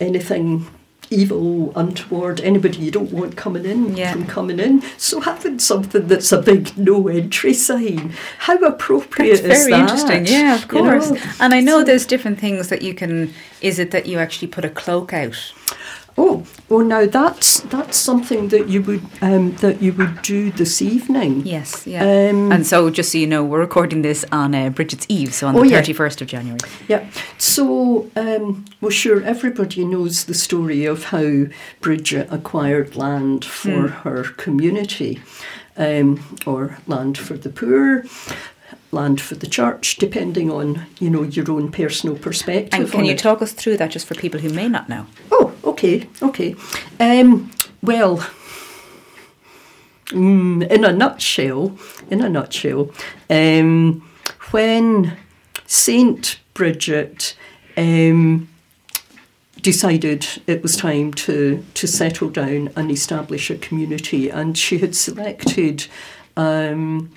anything 0.00 0.66
evil, 1.08 1.72
untoward, 1.76 2.40
anybody 2.40 2.78
you 2.78 2.90
don't 2.90 3.12
want 3.12 3.36
coming 3.36 3.64
in 3.64 3.96
Yeah. 3.96 4.10
from 4.12 4.26
coming 4.26 4.58
in. 4.58 4.82
So 4.96 5.20
having 5.20 5.60
something 5.60 6.08
that's 6.08 6.32
a 6.32 6.42
big 6.42 6.76
no 6.76 7.06
entry 7.06 7.52
sign, 7.54 8.12
how 8.38 8.56
appropriate 8.58 9.42
That's 9.42 9.58
is 9.60 9.66
very 9.66 9.70
that? 9.70 9.88
Very 9.88 10.18
interesting. 10.18 10.26
Yeah, 10.26 10.54
of 10.56 10.72
You 10.72 10.82
know? 10.82 10.98
course. 10.98 11.12
And 11.38 11.54
I 11.54 11.60
know 11.60 11.78
So- 11.78 11.84
there's 11.84 12.06
different 12.06 12.40
things 12.40 12.68
that 12.70 12.82
you 12.82 12.92
can. 12.92 13.32
Is 13.60 13.78
it 13.78 13.92
that 13.92 14.06
you 14.06 14.18
actually 14.18 14.48
put 14.48 14.64
a 14.64 14.68
cloak 14.68 15.12
out? 15.12 15.36
Oh, 16.18 16.46
well, 16.70 16.84
now 16.84 17.04
that's 17.06 17.60
that's 17.60 17.96
something 17.98 18.48
that 18.48 18.68
you 18.68 18.80
would 18.82 19.02
um, 19.20 19.54
that 19.56 19.82
you 19.82 19.92
would 19.92 20.22
do 20.22 20.50
this 20.50 20.80
evening. 20.80 21.44
Yes. 21.44 21.86
Yeah. 21.86 22.00
Um, 22.02 22.50
and 22.52 22.66
so, 22.66 22.88
just 22.88 23.12
so 23.12 23.18
you 23.18 23.26
know, 23.26 23.44
we're 23.44 23.60
recording 23.60 24.00
this 24.00 24.24
on 24.32 24.54
uh, 24.54 24.70
Bridget's 24.70 25.04
Eve, 25.10 25.34
so 25.34 25.46
on 25.48 25.56
Oh, 25.56 25.60
the 25.62 25.68
yeah. 25.68 25.76
thirty 25.76 25.92
first 25.92 26.22
of 26.22 26.28
January. 26.28 26.58
Yeah. 26.88 27.06
So, 27.36 28.10
um, 28.16 28.64
well, 28.80 28.90
sure, 28.90 29.22
everybody 29.22 29.84
knows 29.84 30.24
the 30.24 30.34
story 30.34 30.86
of 30.86 31.04
how 31.04 31.44
Bridget 31.82 32.28
acquired 32.30 32.96
land 32.96 33.44
for 33.44 33.88
her 33.88 34.24
community, 34.38 35.20
um, 35.76 36.38
or 36.46 36.78
land 36.86 37.18
for 37.18 37.36
the 37.36 37.50
poor, 37.50 38.04
land 38.96 39.20
for 39.20 39.36
the 39.36 39.46
church, 39.46 39.96
depending 39.96 40.50
on 40.50 40.86
you 40.98 41.08
know 41.08 41.22
your 41.22 41.48
own 41.50 41.70
personal 41.70 42.16
perspective. 42.16 42.80
And 42.80 42.90
can 42.90 43.04
you 43.04 43.12
it. 43.12 43.18
talk 43.18 43.40
us 43.42 43.52
through 43.52 43.76
that, 43.76 43.90
just 43.90 44.06
for 44.06 44.14
people 44.14 44.40
who 44.40 44.50
may 44.50 44.68
not 44.68 44.88
know? 44.88 45.06
Oh, 45.30 45.54
okay, 45.64 46.08
okay. 46.20 46.56
Um, 46.98 47.50
well, 47.82 48.18
mm, 50.06 50.68
in 50.68 50.84
a 50.84 50.92
nutshell, 50.92 51.78
in 52.10 52.20
a 52.22 52.28
nutshell, 52.28 52.90
um, 53.30 54.02
when 54.50 55.16
Saint 55.66 56.40
Bridget 56.54 57.36
um, 57.76 58.48
decided 59.60 60.26
it 60.46 60.62
was 60.62 60.76
time 60.76 61.12
to 61.12 61.64
to 61.74 61.86
settle 61.86 62.30
down 62.30 62.70
and 62.76 62.90
establish 62.90 63.50
a 63.50 63.56
community, 63.56 64.30
and 64.30 64.56
she 64.56 64.78
had 64.78 64.94
selected 64.94 65.86
um, 66.36 67.10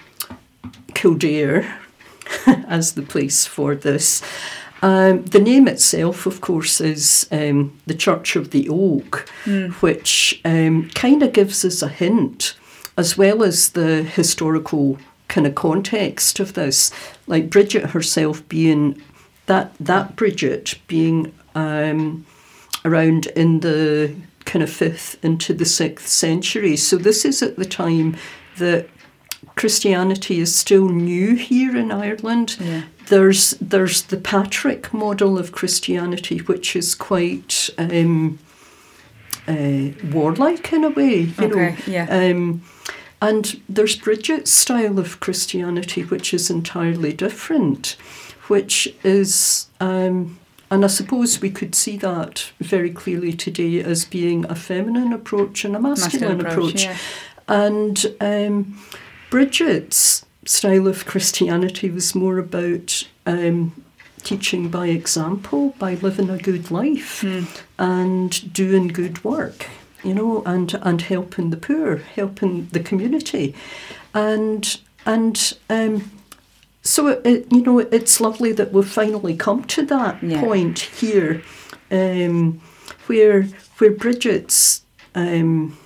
Kildare 0.94 1.80
as 2.68 2.94
the 2.94 3.02
place 3.02 3.46
for 3.46 3.76
this. 3.76 4.22
Um, 4.82 5.26
the 5.26 5.40
name 5.40 5.68
itself, 5.68 6.26
of 6.26 6.40
course, 6.42 6.80
is 6.80 7.28
um, 7.32 7.78
the 7.86 7.94
Church 7.94 8.36
of 8.36 8.52
the 8.52 8.70
Oak, 8.70 9.28
which 9.82 10.40
um, 10.46 10.90
kind 10.92 11.22
of 11.22 11.34
gives 11.34 11.66
us 11.66 11.82
a 11.82 11.90
hint, 11.90 12.56
as 12.98 13.18
well 13.18 13.44
as 13.44 13.72
the 13.72 14.04
historical 14.04 14.98
kind 15.28 15.46
of 15.46 15.56
context 15.56 16.40
of 16.40 16.54
this. 16.54 16.92
Like 17.28 17.50
Bridget 17.50 17.92
herself 17.92 18.48
being 18.48 19.02
that 19.48 19.74
that 19.80 20.16
Bridget 20.16 20.80
being 20.88 21.34
um, 21.56 22.26
around 22.86 23.28
in 23.28 23.60
the 23.60 24.16
kind 24.46 24.64
of 24.64 24.70
fifth 24.70 25.24
into 25.24 25.54
the 25.54 25.66
sixth 25.66 26.08
century. 26.08 26.78
So 26.78 26.98
this 26.98 27.26
is 27.26 27.42
at 27.44 27.58
the 27.58 27.66
time 27.66 28.16
that 28.58 28.88
Christianity 29.56 30.39
is 30.39 30.56
still 30.56 30.89
new 30.89 31.36
here 31.36 31.75
in 31.75 31.91
Ireland. 31.91 32.58
Yeah. 32.60 32.84
There's 33.08 33.51
there's 33.60 34.03
the 34.03 34.18
Patrick 34.18 34.94
model 34.94 35.38
of 35.38 35.51
Christianity, 35.51 36.38
which 36.39 36.75
is 36.75 36.96
quite 36.96 37.70
um, 37.77 38.39
uh, 39.48 39.89
warlike 40.12 40.72
in 40.74 40.84
a 40.84 40.89
way, 40.89 41.22
you 41.22 41.34
Okay, 41.39 41.70
know. 41.72 41.75
yeah. 41.88 42.08
Um, 42.10 42.62
and 43.22 43.60
there's 43.68 43.98
Bridget's 43.98 44.51
style 44.51 44.98
of 45.00 45.20
Christianity, 45.20 46.03
which 46.03 46.34
is 46.34 46.50
entirely 46.50 47.12
different, 47.12 47.98
which 48.48 48.88
is, 49.03 49.68
um, 49.82 50.39
and 50.72 50.86
I 50.86 50.88
suppose 50.88 51.41
we 51.41 51.50
could 51.50 51.75
see 51.75 51.98
that 51.98 52.51
very 52.62 52.91
clearly 52.91 53.34
today 53.34 53.82
as 53.84 54.06
being 54.06 54.46
a 54.46 54.56
feminine 54.56 55.12
approach 55.12 55.65
and 55.65 55.75
a 55.75 55.79
masculine, 55.82 56.46
approach. 56.46 56.86
yeah. 56.86 56.96
And 57.50 58.06
um, 58.22 58.79
Bridget's 59.29 60.25
style 60.45 60.88
of 60.88 61.05
Christianity 61.05 61.89
was 61.89 62.15
more 62.15 62.38
about 62.39 63.07
um, 63.25 63.83
teaching 64.24 64.69
by 64.69 64.88
example, 64.88 65.75
by 65.79 65.95
living 65.95 66.29
a 66.29 66.38
good 66.38 66.71
life 66.71 67.21
Hmm. 67.21 67.43
and 67.77 68.53
doing 68.53 68.88
good 68.88 69.24
work, 69.24 69.67
you 70.03 70.13
know, 70.13 70.43
and, 70.45 70.74
and 70.81 71.01
helping 71.01 71.51
the 71.51 71.57
poor, 71.57 71.98
helping 71.98 72.67
the 72.71 72.79
community. 72.79 73.53
And, 74.13 74.79
and 75.05 75.53
um, 75.69 76.12
so, 76.81 77.07
it, 77.07 77.21
it, 77.25 77.48
you 77.51 77.62
know, 77.62 77.79
it's 77.79 78.19
lovely 78.19 78.51
that 78.53 78.71
we've 78.74 78.88
finally 78.88 79.36
come 79.36 79.63
to 79.65 79.86
that 79.86 80.24
Yeah. 80.24 80.41
point 80.41 80.79
here 80.79 81.43
um, 81.91 82.59
where, 83.07 83.43
where 83.77 83.91
Bridget's 83.91 84.81
um, 85.13 85.77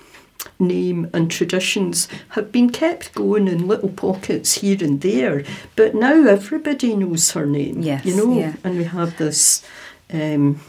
name 0.58 1.10
and 1.12 1.30
traditions 1.30 2.08
have 2.30 2.52
been 2.52 2.70
kept 2.70 3.14
going 3.14 3.48
in 3.48 3.66
little 3.66 3.88
pockets 3.88 4.54
here 4.54 4.78
and 4.80 5.00
there, 5.00 5.44
but 5.76 5.94
now 5.94 6.26
everybody 6.26 6.94
knows 6.94 7.30
her 7.32 7.46
name. 7.46 7.82
Yes, 7.82 8.04
you 8.04 8.16
know, 8.16 8.38
yeah. 8.38 8.54
and 8.64 8.78
we 8.78 8.84
have 8.84 9.16
this. 9.16 9.64
Um, 10.12 10.60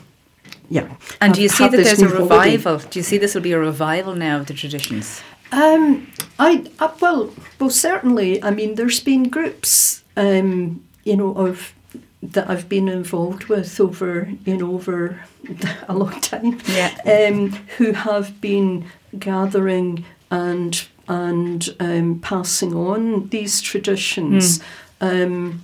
yeah. 0.70 0.96
And 1.22 1.34
do 1.34 1.42
you 1.42 1.50
see 1.50 1.68
that 1.68 1.78
there's 1.78 2.00
a 2.00 2.06
new 2.06 2.10
holiday. 2.10 2.56
revival? 2.56 2.78
Do 2.80 3.00
you 3.00 3.04
see 3.04 3.18
this 3.18 3.36
will 3.36 3.42
be 3.42 3.52
a 3.52 3.60
revival 3.60 4.16
now 4.16 4.38
of 4.40 4.48
the 4.48 4.54
traditions? 4.54 5.22
Um, 5.52 6.12
I, 6.40 6.66
I 6.80 6.92
well, 7.00 7.34
well, 7.60 7.70
certainly. 7.70 8.42
I 8.44 8.52
mean, 8.52 8.76
there's 8.76 9.00
been 9.00 9.30
groups, 9.30 10.04
um, 10.18 10.84
you 11.04 11.16
know, 11.16 11.36
of 11.38 11.74
that 12.22 12.50
I've 12.50 12.68
been 12.68 12.88
involved 12.88 13.46
with 13.46 13.80
over, 13.80 14.30
you 14.46 14.58
know, 14.58 14.74
over 14.74 15.22
a 15.88 15.94
long 15.94 16.20
time. 16.22 16.60
Yeah. 16.68 16.98
Um, 17.06 17.52
who 17.78 17.92
have 17.94 18.42
been 18.42 18.86
gathering 19.20 20.06
and 20.32 20.88
and 21.08 21.76
um, 21.80 22.20
passing 22.20 22.74
on 22.74 23.30
these 23.30 23.62
traditions. 23.62 24.60
Um, 25.02 25.64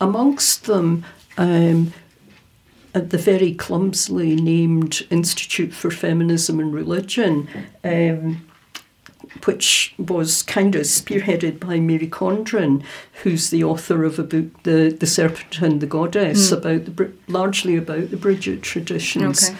amongst 0.00 0.64
them. 0.64 1.04
Um, 1.36 1.92
at 2.94 3.10
the 3.10 3.18
very 3.18 3.54
clumsily 3.54 4.34
named 4.34 5.06
Institute 5.10 5.72
for 5.72 5.90
Feminism 5.90 6.58
and 6.58 6.74
Religion, 6.74 7.48
um, 7.84 8.46
which 9.44 9.94
was 9.96 10.42
kind 10.42 10.74
of 10.74 10.82
spearheaded 10.82 11.60
by 11.60 11.78
Mary 11.78 12.08
Condren, 12.08 12.82
who's 13.22 13.50
the 13.50 13.62
author 13.62 14.04
of 14.04 14.18
a 14.18 14.24
book, 14.24 14.62
The, 14.64 14.94
the 14.98 15.06
Serpent 15.06 15.60
and 15.60 15.80
the 15.80 15.86
Goddess, 15.86 16.50
about 16.50 16.84
the 16.84 17.12
largely 17.28 17.76
about 17.76 18.10
the 18.10 18.16
Bridget 18.16 18.62
traditions. 18.62 19.50
Okay. 19.50 19.58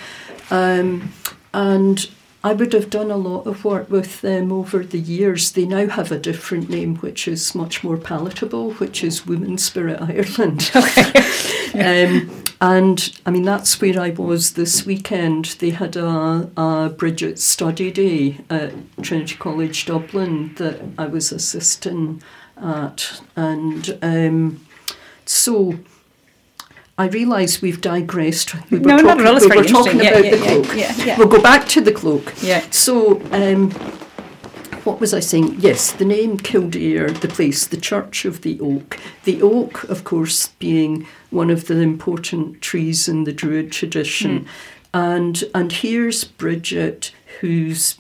Um, 0.50 1.12
and 1.54 2.10
I 2.42 2.54
would 2.54 2.72
have 2.72 2.88
done 2.88 3.10
a 3.10 3.18
lot 3.18 3.46
of 3.46 3.64
work 3.64 3.90
with 3.90 4.22
them 4.22 4.50
over 4.50 4.82
the 4.82 4.98
years. 4.98 5.52
They 5.52 5.66
now 5.66 5.88
have 5.88 6.10
a 6.10 6.18
different 6.18 6.70
name, 6.70 6.96
which 6.96 7.28
is 7.28 7.54
much 7.54 7.84
more 7.84 7.98
palatable, 7.98 8.72
which 8.74 9.04
is 9.04 9.26
Women's 9.26 9.62
Spirit 9.62 10.00
Ireland. 10.00 10.70
um, 11.74 12.30
and 12.62 13.20
I 13.26 13.30
mean, 13.30 13.42
that's 13.42 13.78
where 13.80 14.00
I 14.00 14.10
was 14.10 14.54
this 14.54 14.86
weekend. 14.86 15.56
They 15.58 15.70
had 15.70 15.96
a, 15.96 16.50
a 16.56 16.94
Bridget 16.96 17.38
study 17.38 17.90
day 17.90 18.38
at 18.48 18.72
Trinity 19.02 19.36
College 19.36 19.84
Dublin 19.84 20.54
that 20.56 20.80
I 20.96 21.06
was 21.06 21.32
assisting 21.32 22.22
at. 22.56 23.20
And 23.36 23.98
um, 24.00 24.66
so 25.26 25.78
I 27.00 27.06
realise 27.06 27.62
we've 27.62 27.80
digressed. 27.80 28.48
We 28.70 28.78
were 28.78 28.88
No, 28.88 28.96
not 28.96 29.02
talking, 29.02 29.20
at 29.20 29.26
all. 29.30 29.36
It's 29.38 29.48
we 29.48 29.56
were 29.56 29.64
talking. 29.64 30.00
Yeah, 30.00 30.10
about 30.10 30.24
yeah, 30.26 30.30
the 30.30 30.36
yeah, 30.38 30.44
cloak. 30.62 30.76
yeah, 30.76 31.04
yeah. 31.06 31.18
We'll 31.18 31.28
go 31.36 31.40
back 31.50 31.62
to 31.74 31.80
the 31.80 31.92
cloak. 32.00 32.26
Yeah. 32.42 32.62
So, 32.70 33.20
um, 33.32 33.70
what 34.84 35.00
was 35.00 35.12
I 35.14 35.20
saying? 35.20 35.56
Yes, 35.60 35.92
the 35.92 36.04
name 36.04 36.36
Kildare, 36.36 37.10
the 37.10 37.28
place, 37.28 37.66
the 37.66 37.78
Church 37.90 38.24
of 38.26 38.42
the 38.42 38.60
Oak. 38.60 38.98
The 39.24 39.40
oak, 39.42 39.84
of 39.84 40.04
course, 40.04 40.48
being 40.58 41.06
one 41.30 41.50
of 41.50 41.66
the 41.68 41.78
important 41.80 42.60
trees 42.60 43.08
in 43.08 43.24
the 43.24 43.32
Druid 43.32 43.72
tradition. 43.72 44.46
And 44.92 45.42
and 45.54 45.72
here's 45.72 46.24
Bridget, 46.24 47.12
who's 47.40 47.96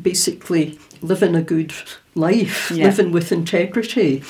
basically 0.00 0.78
living 1.02 1.34
a 1.34 1.42
good 1.42 1.72
life, 2.14 2.70
Yeah. 2.70 2.84
living 2.86 3.10
with 3.12 3.32
integrity, 3.32 4.22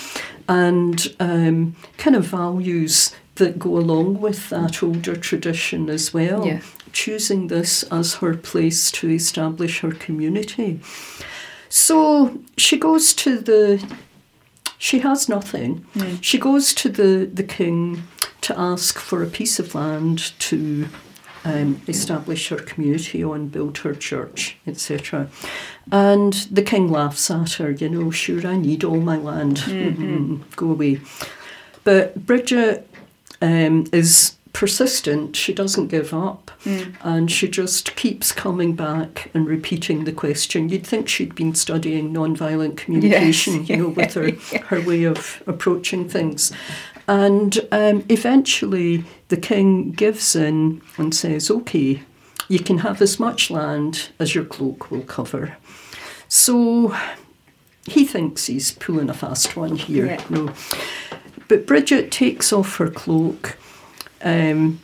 and 0.48 0.96
um, 1.20 1.74
kind 1.98 2.16
of 2.16 2.24
values 2.26 3.14
that 3.36 3.58
go 3.58 3.76
along 3.76 4.20
with 4.20 4.48
that 4.50 4.82
older 4.82 5.16
tradition 5.16 5.90
as 5.90 6.14
well. 6.14 6.46
Yeah. 6.46 6.60
Choosing 6.92 7.48
this 7.48 7.82
as 7.84 8.14
her 8.16 8.36
place 8.36 8.90
to 8.92 9.10
establish 9.10 9.80
her 9.80 9.90
community. 9.92 10.80
So 11.68 12.38
she 12.56 12.78
goes 12.78 13.14
to 13.14 13.38
the. 13.38 13.84
She 14.78 14.98
has 15.00 15.28
nothing. 15.28 15.84
She 16.20 16.38
goes 16.38 16.74
to 16.74 16.88
the, 16.90 17.28
the 17.32 17.42
king 17.42 18.02
to 18.42 18.58
ask 18.58 18.98
for 18.98 19.22
a 19.22 19.26
piece 19.26 19.58
of 19.58 19.74
land 19.74 20.38
to 20.40 20.86
um, 21.44 21.80
establish 21.88 22.48
her 22.48 22.56
community 22.58 23.24
on, 23.24 23.48
build 23.48 23.78
her 23.78 23.94
church, 23.94 24.58
etc. 24.66 25.28
And 25.90 26.34
the 26.50 26.62
king 26.62 26.90
laughs 26.90 27.30
at 27.30 27.52
her, 27.54 27.70
you 27.70 27.88
know, 27.88 28.10
sure, 28.10 28.46
I 28.46 28.56
need 28.56 28.84
all 28.84 29.00
my 29.00 29.16
land. 29.16 29.58
Mhm, 29.58 30.42
Go 30.56 30.70
away. 30.72 31.00
But 31.84 32.26
Bridget 32.26 32.86
um, 33.44 33.84
is 33.92 34.36
persistent, 34.54 35.36
she 35.36 35.52
doesn't 35.52 35.88
give 35.88 36.14
up, 36.14 36.50
and 37.02 37.30
she 37.30 37.46
just 37.48 37.94
keeps 37.96 38.32
coming 38.32 38.74
back 38.74 39.30
and 39.34 39.46
repeating 39.46 40.04
the 40.04 40.12
question. 40.12 40.68
You'd 40.70 40.86
think 40.86 41.08
she'd 41.08 41.34
been 41.34 41.54
studying 41.54 42.14
nonviolent 42.14 42.76
communication, 42.78 43.66
you 43.66 43.76
know, 43.76 43.88
with 43.88 44.14
her, 44.14 44.30
her 44.68 44.80
way 44.80 45.04
of 45.04 45.42
approaching 45.46 46.08
things. 46.08 46.52
And 47.06 47.58
um, 47.70 48.04
eventually 48.08 49.04
the 49.28 49.36
king 49.36 49.90
gives 49.90 50.34
in 50.34 50.80
and 50.96 51.14
says, 51.14 51.50
okay, 51.50 52.02
you 52.48 52.60
can 52.60 52.78
have 52.78 53.02
as 53.02 53.20
much 53.20 53.50
land 53.50 54.08
as 54.18 54.34
your 54.34 54.44
cloak 54.44 54.90
will 54.90 55.02
cover. 55.02 55.56
So 56.28 56.96
he 57.86 58.06
thinks 58.06 58.46
he's 58.46 58.72
pulling 58.72 59.10
a 59.10 59.14
fast 59.14 59.56
one 59.56 59.76
here. 59.76 60.06
Yeah. 60.06 60.24
No. 60.30 60.54
But 61.48 61.66
Bridget 61.66 62.10
takes 62.10 62.52
off 62.52 62.76
her 62.76 62.90
cloak. 62.90 63.56
Um, 64.22 64.80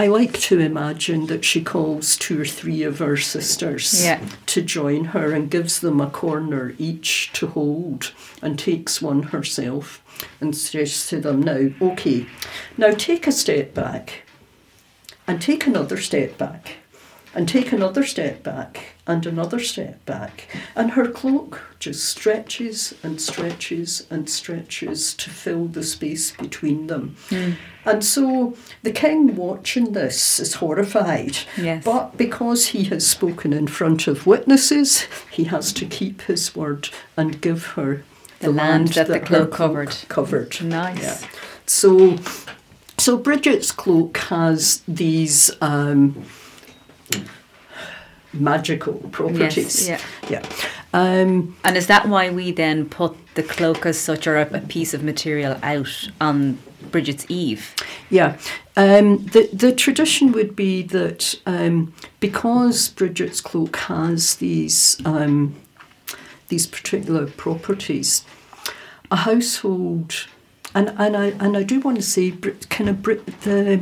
I 0.00 0.06
like 0.06 0.34
to 0.40 0.60
imagine 0.60 1.26
that 1.26 1.44
she 1.44 1.60
calls 1.62 2.16
two 2.16 2.40
or 2.40 2.44
three 2.44 2.82
of 2.84 3.00
her 3.00 3.16
sisters 3.16 4.04
Yeah. 4.04 4.20
to 4.46 4.62
join 4.62 5.06
her 5.06 5.32
and 5.32 5.50
gives 5.50 5.80
them 5.80 6.00
a 6.00 6.08
corner 6.08 6.74
each 6.78 7.32
to 7.34 7.48
hold 7.48 8.12
and 8.40 8.56
takes 8.58 9.02
one 9.02 9.24
herself 9.24 10.00
and 10.40 10.56
says 10.56 11.06
to 11.08 11.20
them, 11.20 11.42
Now, 11.42 11.70
okay, 11.80 12.26
now 12.76 12.92
take 12.92 13.26
a 13.26 13.32
step 13.32 13.74
back 13.74 14.22
and 15.26 15.42
take 15.42 15.66
another 15.66 15.96
step 16.00 16.38
back 16.38 16.76
and 17.38 17.48
take 17.48 17.70
another 17.70 18.02
step 18.04 18.42
back 18.42 18.94
and 19.06 19.24
another 19.24 19.60
step 19.60 20.04
back. 20.04 20.48
And 20.74 20.90
her 20.90 21.06
cloak 21.08 21.60
just 21.78 22.04
stretches 22.04 22.94
and 23.04 23.20
stretches 23.20 24.04
and 24.10 24.28
stretches 24.28 25.14
to 25.14 25.30
fill 25.30 25.66
the 25.66 25.84
space 25.84 26.32
between 26.32 26.88
them. 26.88 27.14
And 27.84 28.04
so 28.04 28.56
the 28.82 28.90
king 28.90 29.36
watching 29.36 29.92
this 29.92 30.40
is 30.40 30.54
horrified. 30.54 31.38
Yes. 31.56 31.84
But 31.84 32.16
because 32.16 32.66
he 32.68 32.82
has 32.84 33.06
spoken 33.06 33.52
in 33.52 33.68
front 33.68 34.08
of 34.08 34.26
witnesses, 34.26 35.06
he 35.30 35.44
has 35.44 35.72
to 35.74 35.86
keep 35.86 36.22
his 36.22 36.56
word 36.56 36.88
and 37.16 37.40
give 37.40 37.66
her 37.76 38.02
The 38.40 38.50
land 38.50 38.88
that 38.88 39.06
the 39.06 39.14
her 39.14 39.20
cloak 39.20 39.50
cloak 39.52 39.52
covered. 39.52 39.96
covered. 40.08 40.60
Nice. 40.60 41.00
Yeah. 41.22 41.28
So, 41.66 42.18
so 42.98 43.16
Bridget's 43.16 43.70
cloak 43.70 44.16
has 44.18 44.82
these 44.88 45.52
um, 45.60 46.24
magical 48.32 48.94
properties. 49.12 49.88
yeah. 49.88 50.00
Yeah. 50.28 50.42
Um, 50.94 51.56
And 51.64 51.76
is 51.76 51.86
that 51.86 52.08
why 52.08 52.30
we 52.30 52.50
then 52.52 52.86
put 52.88 53.16
the 53.34 53.42
cloak 53.42 53.84
as 53.86 53.98
such 53.98 54.26
or 54.26 54.36
a, 54.36 54.48
a 54.54 54.60
piece 54.60 54.94
of 54.94 55.02
material 55.02 55.58
out 55.62 56.08
on 56.20 56.58
Bridget's 56.90 57.26
Eve? 57.28 57.74
Yeah, 58.10 58.38
um, 58.76 59.26
the 59.26 59.50
the 59.52 59.72
tradition 59.72 60.32
would 60.32 60.54
be 60.56 60.82
that 60.84 61.34
um, 61.44 61.92
because 62.20 62.88
Bridget's 62.88 63.40
cloak 63.40 63.76
has 63.76 64.36
these 64.36 64.96
um, 65.04 65.56
these 66.48 66.66
particular 66.66 67.26
properties, 67.26 68.24
a 69.10 69.16
household, 69.16 70.26
and 70.74 70.94
and 70.96 71.16
I 71.16 71.26
and 71.38 71.56
I 71.56 71.62
do 71.64 71.80
want 71.80 71.96
to 71.98 72.02
say, 72.02 72.30
kind 72.70 72.88
of 72.88 73.02
Brit, 73.02 73.26
the 73.42 73.80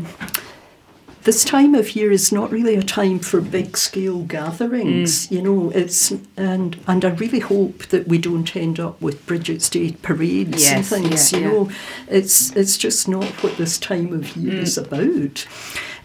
this 1.27 1.45
time 1.45 1.75
of 1.75 1.97
year 1.97 2.13
is 2.13 2.31
not 2.31 2.53
really 2.53 2.77
a 2.77 2.83
time 2.85 3.19
for 3.19 3.41
big 3.41 3.77
scale 3.77 4.23
gatherings. 4.23 5.31
You 5.31 5.43
know, 5.43 5.71
it's 5.75 6.13
and 6.37 6.79
and 6.87 7.05
I 7.05 7.11
really 7.11 7.41
hope 7.41 7.87
that 7.87 8.07
we 8.07 8.17
don't 8.17 8.55
end 8.55 8.79
up 8.79 9.03
with 9.03 9.27
Bridget's 9.27 9.69
Day 9.69 9.91
parades 10.03 10.63
Yes, 10.63 10.93
and 10.93 11.05
things. 11.05 11.33
yeah, 11.33 11.39
you 11.39 11.45
yeah. 11.45 11.51
know, 11.53 11.71
it's 12.09 12.55
it's 12.55 12.79
just 12.79 13.09
not 13.09 13.25
what 13.43 13.57
this 13.57 13.77
time 13.77 14.13
of 14.13 14.37
year 14.37 14.61
is 14.61 14.79
about. 14.79 15.47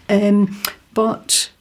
Um, 0.10 0.60
but 0.96 1.52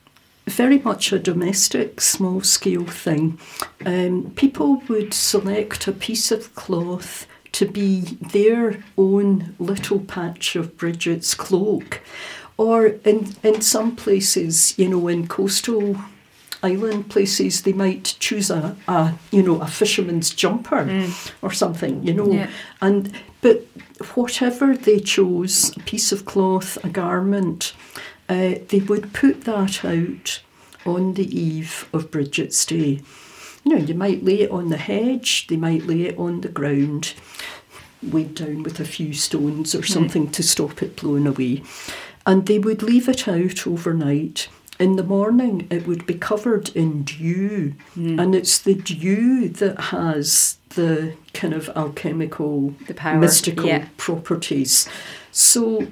very 0.46 0.78
much 0.78 1.12
a 1.12 1.18
domestic, 1.18 2.00
small 2.00 2.40
scale 2.40 2.86
thing. 2.86 3.38
Um, 3.84 4.32
people 4.36 4.82
would 4.88 5.12
select 5.12 5.86
a 5.86 5.92
piece 5.92 6.32
of 6.32 6.54
cloth 6.54 7.26
to 7.52 7.66
be 7.66 8.00
their 8.32 8.82
own 8.96 9.54
little 9.58 10.00
patch 10.00 10.56
of 10.56 10.76
Bridget's 10.78 11.34
cloak. 11.34 12.00
Or 12.60 12.88
in, 13.06 13.34
in 13.42 13.62
some 13.62 13.96
places, 13.96 14.78
you 14.78 14.86
know, 14.86 15.08
in 15.08 15.28
coastal 15.28 15.96
island 16.62 17.08
places, 17.08 17.62
they 17.62 17.72
might 17.72 18.16
choose 18.20 18.50
a, 18.50 18.76
a 18.86 19.14
you 19.30 19.42
know, 19.42 19.62
a 19.62 19.66
fisherman's 19.66 20.28
jumper 20.34 21.08
or 21.40 21.52
something, 21.52 22.06
you 22.06 22.12
know. 22.12 22.30
Yeah. 22.30 22.50
And 22.82 23.12
but 23.40 23.66
whatever 24.14 24.76
they 24.76 25.00
chose, 25.00 25.74
a 25.74 25.80
piece 25.80 26.12
of 26.12 26.26
cloth, 26.26 26.76
a 26.84 26.90
garment, 26.90 27.72
uh, 28.28 28.56
they 28.68 28.80
would 28.80 29.14
put 29.14 29.44
that 29.44 29.82
out 29.82 30.42
on 30.84 31.14
the 31.14 31.34
eve 31.34 31.88
of 31.94 32.10
Bridget's 32.10 32.66
Day. 32.66 33.00
You 33.64 33.72
know, 33.72 33.78
you 33.78 33.94
might 33.94 34.22
lay 34.22 34.42
it 34.42 34.50
on 34.50 34.68
the 34.68 34.76
hedge, 34.76 35.46
they 35.46 35.56
might 35.56 35.86
lay 35.86 36.02
it 36.02 36.18
on 36.18 36.42
the 36.42 36.48
ground, 36.48 37.14
weighed 38.02 38.34
down 38.34 38.64
with 38.64 38.80
a 38.80 38.84
few 38.84 39.14
stones 39.14 39.74
or 39.74 39.82
something 39.82 40.30
to 40.32 40.42
stop 40.42 40.82
it 40.82 40.96
blowing 40.96 41.26
away. 41.26 41.62
And 42.26 42.46
they 42.46 42.58
would 42.58 42.82
leave 42.82 43.08
it 43.08 43.26
out 43.26 43.66
overnight. 43.66 44.48
In 44.78 44.96
the 44.96 45.02
morning, 45.02 45.66
it 45.70 45.86
would 45.86 46.06
be 46.06 46.14
covered 46.14 46.70
in 46.70 47.02
dew, 47.02 47.74
and 47.96 48.34
it's 48.34 48.58
the 48.58 48.74
dew 48.74 49.48
that 49.48 49.78
has 49.78 50.56
the 50.70 51.14
kind 51.34 51.52
of 51.52 51.68
alchemical, 51.76 52.74
The 52.86 52.94
power, 52.94 53.18
mystical 53.18 53.66
yeah. 53.66 53.88
properties. 53.98 54.88
So 55.32 55.88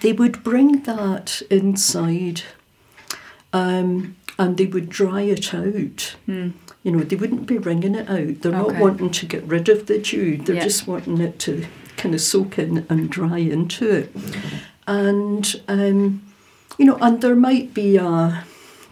they 0.00 0.12
would 0.12 0.44
bring 0.44 0.82
that 0.82 1.42
inside 1.50 2.42
um, 3.52 4.16
and 4.38 4.56
they 4.56 4.66
would 4.66 4.88
dry 4.88 5.22
it 5.22 5.52
out. 5.52 6.14
You 6.26 6.52
know, 6.84 7.00
they 7.00 7.16
wouldn't 7.16 7.46
be 7.46 7.58
wringing 7.58 7.94
it 7.96 8.08
out. 8.08 8.42
They're. 8.42 8.54
Okay. 8.54 8.72
not 8.74 8.80
wanting 8.80 9.10
to 9.10 9.26
get 9.26 9.42
rid 9.44 9.68
of 9.68 9.86
the 9.86 9.98
dew. 9.98 10.36
They're 10.36 10.56
Yeah. 10.56 10.62
just 10.64 10.86
wanting 10.86 11.20
it 11.20 11.38
to 11.40 11.66
kind 11.96 12.14
of 12.14 12.20
soak 12.20 12.58
in 12.58 12.86
and 12.88 13.10
dry 13.10 13.38
into 13.38 13.90
it. 13.90 14.16
And 14.88 15.54
um, 15.68 16.22
you 16.78 16.86
know, 16.86 16.96
and 17.00 17.20
there 17.20 17.36
might 17.36 17.74
be 17.74 17.96
a 17.98 18.44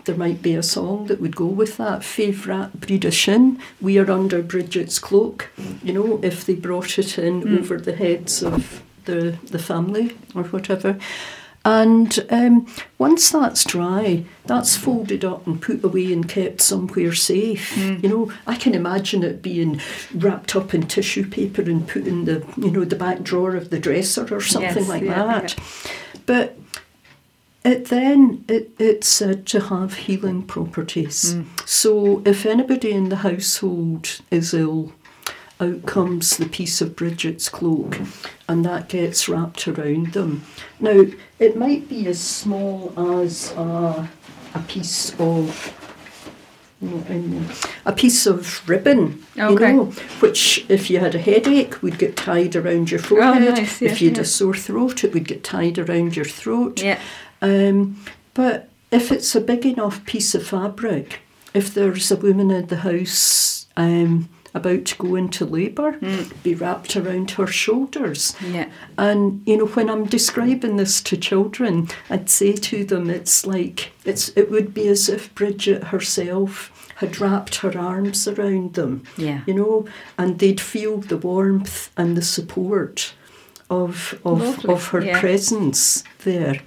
there 0.05 0.15
might 0.15 0.43
be 0.43 0.55
a 0.55 0.63
song 0.63 1.07
that 1.07 1.21
would 1.21 1.35
go 1.35 1.47
with 1.47 1.79
that. 1.79 2.05
Favourite 2.05 2.81
Brida 2.81 3.11
Shin, 3.11 3.59
we 3.81 3.99
are 3.99 4.11
under 4.11 4.43
Bridget's 4.43 4.99
cloak. 4.99 5.51
You 5.83 5.93
know, 5.93 6.21
if 6.23 6.45
they 6.45 6.55
brought 6.55 6.99
it 6.99 7.19
in 7.19 7.59
over 7.59 7.79
the 7.79 7.97
heads 7.97 8.43
of 8.43 8.83
the 9.07 9.39
the 9.51 9.59
family 9.59 10.17
or 10.35 10.45
whatever. 10.45 10.99
And 11.67 12.25
um, 12.31 12.67
once 12.97 13.31
that's 13.31 13.65
dry, 13.65 14.25
that's 14.45 14.77
folded 14.77 15.25
up 15.25 15.49
and 15.49 15.61
put 15.61 15.83
away 15.83 16.13
and 16.13 16.29
kept 16.29 16.61
somewhere 16.61 17.13
safe. 17.13 17.77
You 17.77 18.09
know, 18.09 18.33
I 18.47 18.55
can 18.55 18.73
imagine 18.73 19.25
it 19.25 19.43
being 19.43 19.81
wrapped 20.15 20.55
up 20.55 20.75
in 20.75 20.87
tissue 20.87 21.29
paper 21.29 21.63
and 21.63 21.89
put 21.89 22.07
in 22.07 22.25
the, 22.25 22.47
you 22.57 22.71
know, 22.71 22.85
the 22.85 22.95
back 22.95 23.25
drawer 23.25 23.57
of 23.57 23.71
the 23.71 23.81
dresser 23.81 24.33
or 24.33 24.41
something 24.41 24.77
Yes, 24.77 24.89
like 24.89 25.03
yeah, 25.03 25.25
that. 25.25 25.57
But 26.25 26.57
it 27.65 27.87
then 27.87 28.45
it, 28.47 28.71
it's 28.79 29.09
said 29.09 29.45
to 29.47 29.59
have 29.63 29.95
healing 29.95 30.45
properties. 30.45 31.37
So 31.65 32.23
if 32.25 32.47
anybody 32.47 32.93
in 32.93 33.09
the 33.09 33.17
household 33.17 34.21
is 34.31 34.55
ill, 34.55 34.93
out 35.61 35.87
comes 35.87 36.37
the 36.37 36.47
piece 36.49 36.81
of 36.81 36.97
Bridget's 36.97 37.49
cloak, 37.49 37.99
and 38.49 38.65
that 38.65 38.89
gets 38.89 39.29
wrapped 39.29 39.67
around 39.67 40.13
them. 40.13 40.45
Now 40.81 41.05
it 41.39 41.57
might 41.57 41.89
be 41.89 42.07
as 42.09 42.21
small 42.21 42.93
as 43.21 43.53
a, 43.53 44.09
a 44.55 44.59
piece 44.69 45.15
of. 45.19 45.73
not 46.81 47.09
in 47.09 47.31
there, 47.47 47.57
A 47.87 47.93
piece 47.93 48.27
of 48.27 48.69
ribbon, 48.69 49.25
Okay. 49.39 49.71
you 49.71 49.77
know, 49.77 49.85
which 50.21 50.67
if 50.69 50.91
you 50.91 50.99
had 50.99 51.15
a 51.15 51.19
headache 51.19 51.83
would 51.83 51.99
get 51.99 52.17
tied 52.17 52.55
around 52.55 52.91
your 52.91 53.01
forehead. 53.01 53.55
nice, 53.55 53.81
yeah, 53.81 53.91
if 53.91 54.03
you 54.03 54.09
had 54.11 54.19
yeah. 54.19 54.23
a 54.23 54.27
sore 54.27 54.55
throat, 54.55 55.05
it 55.05 55.15
would 55.15 55.27
get 55.27 55.43
tied 55.43 55.79
around 55.79 56.17
your 56.17 56.27
throat. 56.27 56.83
Yeah. 56.83 57.01
Um, 57.41 57.99
but 58.35 58.69
if 58.91 59.11
it's 59.11 59.35
a 59.35 59.41
big 59.41 59.65
enough 59.65 60.05
piece 60.05 60.35
of 60.35 60.47
fabric, 60.47 61.21
if 61.55 61.73
there's 61.73 62.11
a 62.13 62.17
woman 62.17 62.51
in 62.51 62.67
the 62.67 62.77
house 62.77 63.67
um, 63.79 64.29
about 64.57 64.85
to 64.87 64.97
go 64.97 65.15
into 65.15 65.45
labour, 65.45 65.93
mm. 65.93 66.43
be 66.43 66.55
wrapped 66.55 66.97
around 66.97 67.33
her 67.33 67.47
shoulders. 67.47 68.35
Yeah. 68.45 68.69
And 68.99 69.43
you 69.47 69.59
know, 69.59 69.67
when 69.67 69.91
I'm 69.91 70.07
describing 70.07 70.77
this 70.77 71.01
to 71.03 71.17
children, 71.17 71.89
I'd 72.11 72.31
say 72.31 72.55
to 72.55 72.85
them, 72.85 73.11
it's 73.11 73.47
like 73.47 73.93
it's 74.05 74.29
it 74.31 74.51
would 74.51 74.73
be 74.75 74.89
as 74.89 75.09
if 75.09 75.35
Bridget 75.35 75.85
herself 75.85 76.73
had 76.97 77.21
wrapped 77.21 77.57
her 77.57 77.79
arms 77.79 78.27
around 78.27 78.75
them. 78.75 79.05
Yeah. 79.19 79.43
You 79.47 79.55
know, 79.55 79.87
and 80.19 80.39
they'd 80.39 80.61
feel 80.61 80.99
the 80.99 81.19
warmth 81.19 81.91
and 81.97 82.17
the 82.17 82.23
support 82.23 83.15
of 83.71 84.19
of, 84.25 84.41
Lovely, 84.41 84.73
of 84.75 84.89
her 84.89 85.03
yeah. 85.05 85.21
presence 85.21 86.05
there. 86.25 86.61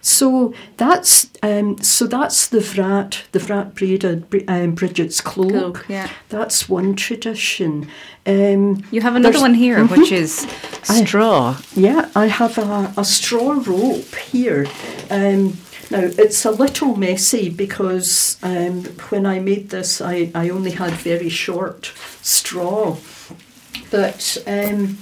So 0.00 0.52
that's 0.76 1.30
um, 1.42 1.78
so 1.82 2.06
that's 2.06 2.48
the 2.48 2.58
Vrat, 2.58 3.22
the 3.32 3.38
Vrat 3.38 3.74
braided 3.74 4.24
um, 4.48 4.74
Bridget's 4.74 5.22
cloak. 5.22 5.50
Cloak, 5.52 5.86
yeah. 5.88 6.10
That's 6.28 6.68
one 6.68 6.94
tradition. 6.94 7.88
Um, 8.26 8.84
You 8.90 9.00
have 9.00 9.16
another 9.16 9.40
one 9.40 9.54
here, 9.54 9.78
Mhm. 9.78 9.90
which 9.96 10.12
is 10.12 10.46
I- 10.90 11.04
straw. 11.04 11.56
yeah, 11.74 12.10
I 12.14 12.26
have 12.26 12.58
a, 12.58 12.92
a 12.98 13.04
straw 13.04 13.52
rope 13.66 14.14
here. 14.30 14.66
Um, 15.10 15.56
now, 15.90 16.00
it's 16.18 16.44
a 16.44 16.50
little 16.50 16.96
messy 16.96 17.48
because 17.48 18.36
um, 18.42 18.84
when 19.10 19.24
I 19.26 19.38
made 19.40 19.70
this, 19.70 20.00
I, 20.02 20.30
I 20.34 20.50
only 20.50 20.72
had 20.72 20.92
very 20.92 21.28
short 21.30 21.92
straw. 22.22 22.96
But 23.90 24.38
um, 24.46 24.98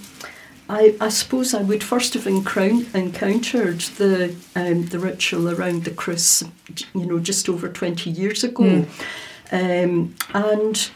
I, 0.69 0.95
I 1.01 1.09
suppose 1.11 1.55
I 1.55 1.63
would 1.63 1.83
first 1.83 2.15
have 2.15 2.27
encountered 2.27 3.81
the, 3.99 4.35
um, 4.57 4.87
the 4.87 4.99
ritual 4.99 5.51
around 5.51 5.85
the 5.85 5.91
Crios, 5.91 6.49
you 6.95 7.07
know, 7.07 7.19
just 7.19 7.49
over 7.49 7.69
20 7.69 8.11
years 8.11 8.43
ago. 8.45 8.87
Um, 9.53 10.15
and 10.33 10.91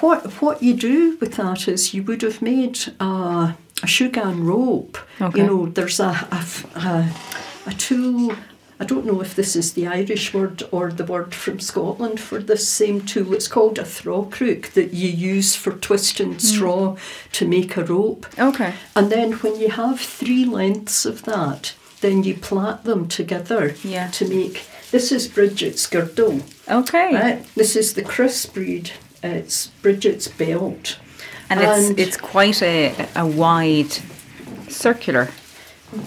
what 0.00 0.24
what 0.40 0.62
you 0.62 0.74
do 0.74 1.16
with 1.20 1.34
that 1.34 1.68
is 1.68 1.92
you 1.94 2.02
would 2.04 2.22
have 2.22 2.40
made 2.40 2.78
a, 3.00 3.04
a 3.82 3.86
súgán 3.86 4.44
rope. 4.44 4.98
Okay. 5.20 5.40
You 5.40 5.46
know, 5.46 5.66
there's 5.66 6.00
a 6.00 6.28
a 6.74 7.08
a 7.66 7.72
tool. 7.74 8.34
I 8.82 8.84
don't 8.84 9.06
know 9.06 9.20
if 9.20 9.36
this 9.36 9.54
is 9.54 9.74
the 9.74 9.86
Irish 9.86 10.34
word 10.34 10.64
or 10.72 10.90
the 10.90 11.04
word 11.04 11.36
from 11.36 11.60
Scotland 11.60 12.18
for 12.18 12.40
this 12.42 12.68
same 12.68 13.00
tool. 13.02 13.32
It's 13.32 13.46
called 13.46 13.78
a 13.78 13.84
thrawcrook 13.84 14.72
that 14.72 14.92
you 14.92 15.08
use 15.08 15.54
for 15.54 15.70
twisting 15.74 16.32
hmm. 16.32 16.38
straw 16.38 16.96
to 17.30 17.46
make 17.46 17.76
a 17.76 17.84
rope. 17.84 18.26
Okay. 18.36 18.74
And 18.96 19.12
then 19.12 19.34
when 19.34 19.54
you 19.60 19.70
have 19.70 20.00
three 20.00 20.44
lengths 20.44 21.06
of 21.06 21.22
that, 21.26 21.76
then 22.00 22.24
you 22.24 22.34
plait 22.34 22.82
them 22.82 23.06
together 23.06 23.76
Yeah. 23.84 24.10
to 24.18 24.28
make. 24.28 24.64
This 24.90 25.12
is 25.12 25.28
Bridget's 25.28 25.86
girdle. 25.86 26.40
Okay. 26.68 27.14
Right. 27.14 27.54
This 27.54 27.76
is 27.76 27.94
the 27.94 28.02
Crios 28.02 28.50
Bríde. 28.50 28.90
It's 29.22 29.68
Bridget's 29.80 30.26
belt. 30.26 30.98
And 31.48 31.60
it's 31.60 31.86
And- 31.86 32.00
it's 32.00 32.16
quite 32.16 32.60
a 32.60 33.06
a 33.14 33.24
wide 33.24 33.96
circular. 34.68 35.28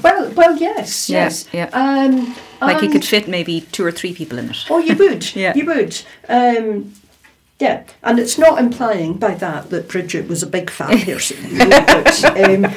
Well, 0.04 0.32
well, 0.32 0.58
yes, 0.58 1.10
Yeah, 1.10 1.24
yes. 1.26 1.46
yeah. 1.54 1.70
Um, 1.74 2.36
Like 2.62 2.82
you 2.82 2.90
could 2.90 3.06
fit 3.06 3.28
maybe 3.28 3.62
two 3.72 3.86
or 3.86 3.92
three 3.92 4.14
people 4.14 4.38
in 4.40 4.50
it. 4.50 4.66
Oh, 4.70 4.80
you 4.80 4.96
would. 4.96 5.36
Yeah. 5.36 5.54
You 5.56 5.66
would. 5.66 6.02
Um, 6.28 6.94
yeah, 7.60 7.84
and 8.04 8.20
it's 8.20 8.38
not 8.38 8.60
implying 8.60 9.14
by 9.14 9.36
that 9.36 9.70
that 9.70 9.88
Bridget 9.88 10.28
was 10.28 10.44
a 10.44 10.48
big 10.48 10.70
fat 10.70 11.00
person. 11.06 11.38
but, 11.58 12.26
um, 12.38 12.68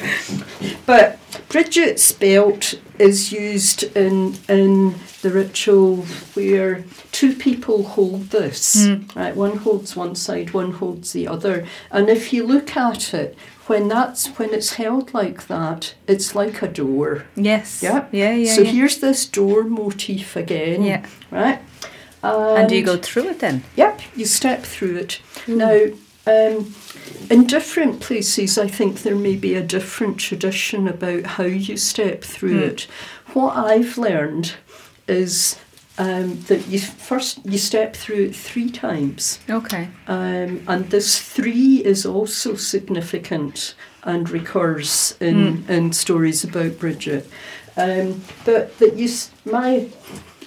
but 0.85 1.19
Bridget's 1.49 2.11
belt 2.13 2.75
is 2.97 3.31
used 3.31 3.83
in 3.97 4.35
in 4.47 4.95
the 5.21 5.31
ritual 5.31 5.97
where 6.33 6.85
two 7.11 7.33
people 7.35 7.83
hold 7.83 8.29
this. 8.29 8.87
Right, 9.15 9.35
one 9.35 9.57
holds 9.57 9.95
one 9.97 10.15
side, 10.15 10.51
one 10.53 10.71
holds 10.71 11.11
the 11.11 11.27
other, 11.27 11.65
and 11.91 12.07
if 12.09 12.31
you 12.31 12.45
look 12.47 12.77
at 12.77 13.13
it, 13.13 13.35
when 13.69 13.87
that's 13.87 14.27
when 14.39 14.53
it's 14.53 14.73
held 14.73 15.13
like 15.13 15.47
that, 15.47 15.93
it's 16.07 16.35
like 16.35 16.61
a 16.61 16.67
door. 16.67 17.25
Yes. 17.35 17.81
Yeah. 17.83 18.07
Yeah. 18.11 18.33
Yeah. 18.33 18.53
so 18.55 18.61
yeah. 18.61 18.71
here's 18.71 18.97
this 18.97 19.25
door 19.25 19.63
motif 19.63 20.35
again. 20.35 20.83
Yeah. 20.83 21.05
Right. 21.31 21.59
And 22.23 22.67
do 22.67 22.75
you 22.75 22.83
go 22.83 22.97
through 22.97 23.29
it 23.29 23.39
then? 23.39 23.63
Yep, 23.77 24.01
you 24.15 24.25
step 24.25 24.63
through 24.63 24.97
it. 24.97 25.21
Hmm. 25.45 25.57
Now, 25.57 25.85
um, 26.27 26.75
in 27.29 27.47
different 27.47 28.01
places, 28.01 28.57
I 28.57 28.67
think 28.67 29.03
there 29.03 29.15
may 29.15 29.37
be 29.37 29.55
a 29.55 29.63
different 29.63 30.17
tradition 30.17 30.87
about 30.87 31.25
how 31.25 31.45
you 31.45 31.77
step 31.77 32.23
through 32.23 32.57
Hmm. 32.57 32.63
it. 32.69 32.87
What 33.33 33.55
I've 33.55 33.97
learned 33.97 34.53
is 35.07 35.55
um, 35.99 36.39
that 36.47 36.67
you 36.67 36.79
first 36.79 37.45
you 37.45 37.57
step 37.57 37.95
through 37.95 38.25
it 38.29 38.35
three 38.35 38.69
times, 38.71 39.39
Okay. 39.49 39.89
um, 40.07 40.61
and 40.67 40.89
this 40.89 41.19
three 41.19 41.83
is 41.85 42.05
also 42.05 42.55
significant 42.55 43.75
and 44.03 44.29
recurs 44.29 45.15
in 45.19 45.65
in 45.67 45.93
stories 45.93 46.43
about 46.43 46.79
Bridget. 46.79 47.29
Um, 47.77 48.21
but 48.45 48.77
that 48.79 48.95
you 48.97 49.09
my 49.45 49.87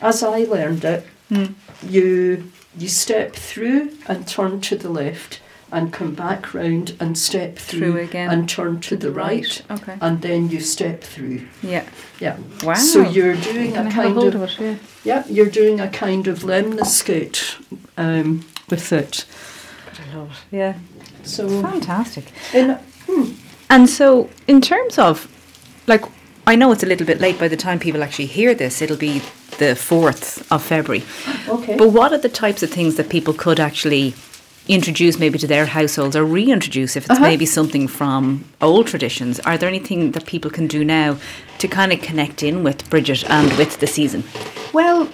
as 0.00 0.22
I 0.22 0.44
learned 0.44 0.84
it, 0.84 1.06
Hmm. 1.28 1.44
you 1.88 2.44
you 2.78 2.88
step 2.88 3.34
through 3.36 3.90
and 4.06 4.26
turn 4.26 4.60
to 4.62 4.76
the 4.76 4.88
left 4.88 5.40
and 5.72 5.92
come 5.92 6.14
back 6.14 6.52
round 6.54 6.94
and 7.00 7.16
step 7.16 7.56
through, 7.56 7.92
Through 7.92 8.00
again. 8.02 8.30
and 8.30 8.48
turn 8.48 8.80
to 8.82 8.96
the 8.96 9.10
right, 9.10 9.62
Okay. 9.70 9.96
and 10.00 10.20
then 10.22 10.50
you 10.50 10.60
step 10.60 11.02
through. 11.02 11.46
Yeah. 11.62 11.84
Yeah. 12.20 12.36
Wow. 12.62 12.74
So 12.74 13.02
you're 13.08 13.34
doing 13.36 13.74
a 13.76 13.80
I 13.80 13.82
have 13.84 13.86
a 13.86 13.90
kind 14.20 14.34
of, 14.34 14.34
of 14.42 14.60
it? 14.60 14.60
Yeah. 14.60 14.76
yeah, 15.04 15.24
you're 15.28 15.50
doing 15.50 15.80
a 15.80 15.88
kind 15.88 16.28
of 16.28 16.40
lemniscate 16.40 17.56
um, 17.96 18.44
with 18.68 18.92
it. 18.92 19.24
I 19.98 20.14
love 20.16 20.44
it. 20.52 20.56
Yeah. 20.56 20.74
So 21.24 21.48
Fantastic. 21.62 22.24
in, 22.52 22.78
And 23.70 23.88
so, 23.88 24.28
in 24.46 24.60
terms 24.60 24.98
of, 24.98 25.26
like, 25.86 26.04
I 26.46 26.56
know 26.56 26.72
it's 26.72 26.82
a 26.82 26.86
little 26.86 27.06
bit 27.06 27.20
late 27.20 27.38
by 27.38 27.48
the 27.48 27.56
time 27.56 27.78
people 27.78 28.02
actually 28.02 28.26
hear 28.26 28.54
this. 28.54 28.82
It'll 28.82 28.96
be 28.98 29.20
the 29.58 29.74
4th 29.74 30.46
of 30.50 30.62
February. 30.62 31.04
okay. 31.48 31.76
But 31.76 31.88
what 31.92 32.12
are 32.12 32.18
the 32.18 32.28
types 32.28 32.62
of 32.62 32.70
things 32.70 32.96
that 32.96 33.08
people 33.08 33.32
could 33.32 33.58
actually 33.58 34.14
introduce 34.68 35.18
maybe 35.18 35.38
to 35.38 35.46
their 35.46 35.66
households 35.66 36.14
or 36.16 36.24
reintroduce 36.24 36.96
if 36.96 37.04
it's 37.04 37.10
Uh-huh. 37.10 37.22
maybe 37.22 37.46
something 37.46 37.88
from 37.88 38.44
old 38.60 38.86
traditions? 38.86 39.40
Are 39.40 39.58
there 39.58 39.68
anything 39.68 40.12
that 40.12 40.24
people 40.26 40.50
can 40.50 40.66
do 40.66 40.84
now 40.84 41.16
to 41.58 41.68
kind 41.68 41.92
of 41.92 42.00
connect 42.00 42.42
in 42.42 42.62
with 42.62 42.88
Bridget 42.88 43.24
and 43.28 43.52
with 43.58 43.78
the 43.80 43.86
season? 43.86 44.22
Well, 44.72 45.08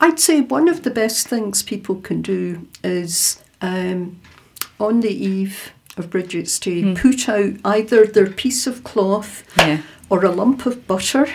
I'd 0.00 0.20
say 0.20 0.40
one 0.40 0.68
of 0.68 0.82
the 0.82 0.90
best 0.90 1.26
things 1.28 1.62
people 1.62 1.96
can 1.96 2.22
do 2.22 2.66
is 2.84 3.42
um, 3.62 4.20
on 4.78 5.00
the 5.00 5.10
eve 5.10 5.72
of 5.96 6.10
Bridget's 6.10 6.58
Day, 6.58 6.94
put 6.94 7.26
out 7.28 7.54
either 7.64 8.04
their 8.06 8.26
piece 8.28 8.66
of 8.66 8.84
cloth 8.84 9.42
Yeah. 9.56 9.78
or 10.10 10.24
a 10.24 10.30
lump 10.30 10.66
of 10.66 10.86
butter 10.86 11.26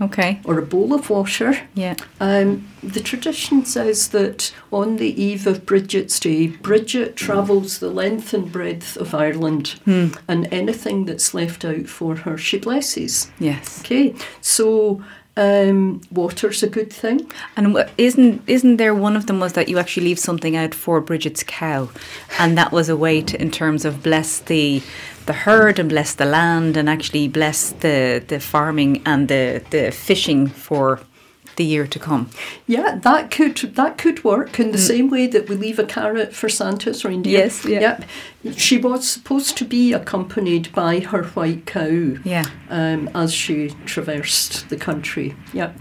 Okay. 0.00 0.40
or 0.44 0.58
a 0.58 0.66
bowl 0.66 0.92
of 0.94 1.10
water. 1.10 1.58
Yeah. 1.74 1.96
Um, 2.20 2.68
the 2.82 3.00
tradition 3.00 3.64
says 3.64 4.08
that 4.08 4.54
on 4.70 4.96
the 4.96 5.20
eve 5.20 5.46
of 5.46 5.66
Bridget's 5.66 6.20
Day, 6.20 6.46
Bridget 6.46 7.16
travels 7.16 7.78
the 7.78 7.90
length 7.90 8.32
and 8.32 8.50
breadth 8.52 8.96
of 8.96 9.14
Ireland, 9.14 9.80
and 9.86 10.48
anything 10.52 11.04
that's 11.06 11.34
left 11.34 11.64
out 11.64 11.86
for 11.86 12.16
her, 12.16 12.38
she 12.38 12.58
blesses. 12.58 13.30
Yes. 13.40 13.80
Okay, 13.80 14.14
so 14.40 15.02
um, 15.38 16.00
water's 16.10 16.62
a 16.64 16.68
good 16.68 16.92
thing. 16.92 17.30
And 17.56 17.88
isn't 17.96 18.42
isn't 18.46 18.76
there 18.76 18.94
one 18.94 19.16
of 19.16 19.26
them 19.26 19.38
was 19.40 19.52
that 19.52 19.68
you 19.68 19.78
actually 19.78 20.04
leave 20.04 20.18
something 20.18 20.56
out 20.56 20.74
for 20.74 21.00
Bridget's 21.00 21.44
cow, 21.44 21.88
and 22.38 22.58
that 22.58 22.72
was 22.72 22.88
a 22.88 22.96
way 22.96 23.22
to 23.22 23.40
in 23.40 23.50
terms 23.50 23.84
of 23.84 24.02
bless 24.02 24.40
the 24.40 24.82
the 25.26 25.32
herd 25.32 25.78
and 25.78 25.88
bless 25.88 26.14
the 26.14 26.24
land 26.24 26.76
and 26.76 26.88
actually 26.90 27.28
bless 27.28 27.70
the 27.70 28.22
the 28.26 28.40
farming 28.40 29.00
and 29.06 29.28
the 29.28 29.62
the 29.70 29.92
fishing 29.92 30.48
for 30.48 31.00
the 31.58 31.64
year 31.64 31.86
to 31.86 31.98
come. 31.98 32.30
Yeah, 32.66 32.94
that 33.02 33.30
could 33.30 33.56
that 33.74 33.98
could 33.98 34.24
work 34.24 34.58
in 34.58 34.72
the 34.72 34.78
same 34.78 35.10
way 35.10 35.26
that 35.26 35.48
we 35.48 35.56
leave 35.56 35.78
a 35.78 35.84
carrot 35.84 36.32
for 36.34 36.48
Santa's 36.48 37.04
reindeer. 37.04 37.40
Yes, 37.40 37.64
yeah. 37.66 37.80
Yep. 38.44 38.56
She 38.56 38.78
was 38.78 39.06
supposed 39.06 39.58
to 39.58 39.64
be 39.66 39.92
accompanied 39.92 40.72
by 40.72 41.00
her 41.00 41.24
white 41.24 41.66
cow. 41.66 42.16
Yeah. 42.24 42.46
um, 42.70 43.10
as 43.14 43.34
she 43.34 43.74
traversed 43.84 44.70
the 44.70 44.76
country. 44.76 45.34
Yeah. 45.52 45.72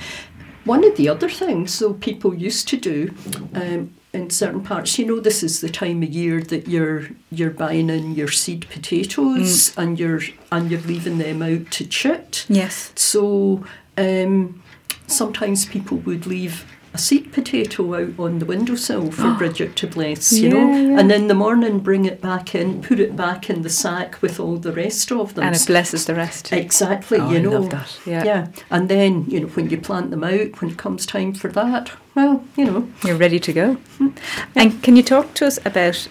One 0.65 0.83
of 0.83 0.97
the 0.97 1.07
other 1.07 1.29
things, 1.29 1.79
though, 1.79 1.93
people 1.93 2.33
used 2.33 2.67
to 2.67 2.77
do 2.77 3.13
um, 3.53 3.93
in 4.13 4.29
certain 4.29 4.63
parts, 4.63 4.99
you 4.99 5.05
know, 5.05 5.19
this 5.19 5.43
is 5.43 5.61
the 5.61 5.69
time 5.69 6.03
of 6.03 6.09
year 6.09 6.41
that 6.41 6.67
you're 6.67 7.07
you're 7.31 7.51
buying 7.51 7.89
in 7.89 8.15
your 8.15 8.29
seed 8.29 8.67
potatoes 8.69 9.77
and 9.77 9.99
you're 9.99 10.21
and 10.51 10.69
you're 10.69 10.81
leaving 10.81 11.19
them 11.19 11.41
out 11.41 11.71
to 11.71 11.85
chit. 11.85 12.45
Yes. 12.49 12.91
So 12.95 13.63
um, 13.97 14.61
sometimes 15.07 15.65
people 15.65 15.97
would 15.99 16.25
leave 16.27 16.65
a 16.93 16.97
seed 16.97 17.31
potato 17.33 17.93
out 17.95 18.17
on 18.17 18.39
the 18.39 18.45
windowsill 18.45 19.11
for 19.11 19.33
Bridget 19.37 19.75
to 19.75 19.87
bless, 19.87 20.31
you 20.31 20.47
Yeah, 20.49 20.53
know, 20.53 20.71
yeah. 20.93 20.99
and 20.99 21.11
in 21.11 21.27
the 21.27 21.33
morning 21.35 21.79
bring 21.79 22.05
it 22.05 22.21
back 22.21 22.55
in, 22.55 22.81
put 22.81 22.99
it 22.99 23.15
back 23.15 23.49
in 23.49 23.61
the 23.61 23.69
sack 23.69 24.19
with 24.21 24.39
all 24.39 24.57
the 24.57 24.71
rest 24.71 25.11
of 25.11 25.33
them. 25.35 25.43
And 25.45 25.55
it 25.55 25.65
blesses 25.67 26.05
the 26.05 26.15
rest. 26.15 26.51
Exactly, 26.53 27.19
Oh, 27.19 27.29
you 27.29 27.37
I 27.37 27.41
know. 27.41 27.51
love 27.51 27.69
that, 27.71 27.99
yeah. 28.05 28.47
And 28.71 28.89
then, 28.89 29.25
you 29.27 29.41
know, 29.41 29.47
when 29.47 29.69
you 29.69 29.77
plant 29.77 30.11
them 30.11 30.23
out, 30.23 30.59
when 30.61 30.71
it 30.71 30.77
comes 30.77 31.05
time 31.05 31.33
for 31.33 31.49
that, 31.51 31.91
well, 32.15 32.43
you 32.55 32.65
know. 32.65 32.87
You're 33.05 33.17
ready 33.17 33.39
to 33.41 33.53
go. 33.53 33.73
Hmm. 33.97 34.07
And 34.55 34.81
can 34.81 34.95
you 34.95 35.03
talk 35.03 35.33
to 35.35 35.45
us 35.47 35.59
about 35.65 36.07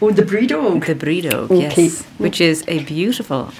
Oh, 0.00 0.10
the 0.10 0.22
Brídeóg. 0.22 0.84
the 0.86 0.94
Brídeóg? 0.94 1.50
Okay. 1.50 1.84
Yes, 1.84 2.02
which 2.18 2.40
is 2.40 2.64
a 2.68 2.84
beautiful 2.84 3.50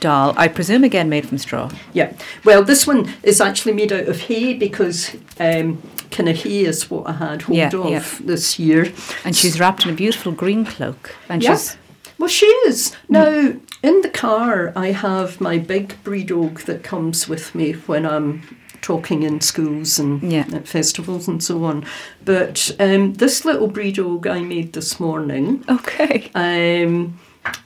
doll. 0.00 0.34
I 0.36 0.48
presume 0.48 0.84
again 0.84 1.08
made 1.08 1.28
from 1.28 1.38
straw. 1.38 1.70
Yeah. 1.92 2.12
Well, 2.44 2.62
this 2.64 2.86
one 2.86 3.12
is 3.22 3.40
actually 3.40 3.74
made 3.74 3.92
out 3.92 4.08
of 4.08 4.20
hay 4.22 4.54
because 4.54 5.14
um, 5.38 5.82
kind 6.10 6.28
of 6.28 6.36
hay 6.36 6.64
is 6.64 6.90
what 6.90 7.08
I 7.08 7.12
had 7.12 7.42
hold 7.42 7.58
Yeah, 7.58 7.68
of 7.74 7.90
yeah. 7.90 8.04
this 8.20 8.58
year. 8.58 8.92
And 9.24 9.34
she's 9.36 9.58
wrapped 9.60 9.84
in 9.84 9.90
a 9.92 9.94
beautiful 9.96 10.32
green 10.32 10.64
cloak. 10.64 11.14
And 11.28 11.42
Yeah. 11.42 11.52
she's 11.56 11.76
Well, 12.18 12.28
she 12.28 12.46
is. 12.66 12.94
Now, 13.08 13.52
in 13.82 14.00
the 14.02 14.08
car, 14.10 14.72
I 14.76 14.92
have 14.92 15.40
my 15.40 15.58
big 15.58 15.94
Brídeóg 16.04 16.64
that 16.64 16.82
comes 16.82 17.28
with 17.28 17.54
me 17.54 17.72
when 17.72 18.06
I'm 18.06 18.42
talking 18.80 19.22
in 19.22 19.40
schools 19.40 19.98
and 19.98 20.22
Yeah. 20.22 20.44
at 20.52 20.68
festivals 20.68 21.26
and 21.26 21.42
so 21.42 21.64
on. 21.64 21.84
But 22.24 22.70
um, 22.78 23.14
this 23.14 23.44
little 23.44 23.68
Brídeóg 23.70 24.26
I 24.26 24.40
made 24.40 24.72
this 24.74 25.00
morning. 25.00 25.64
okay. 25.68 26.30
Um, 26.34 27.18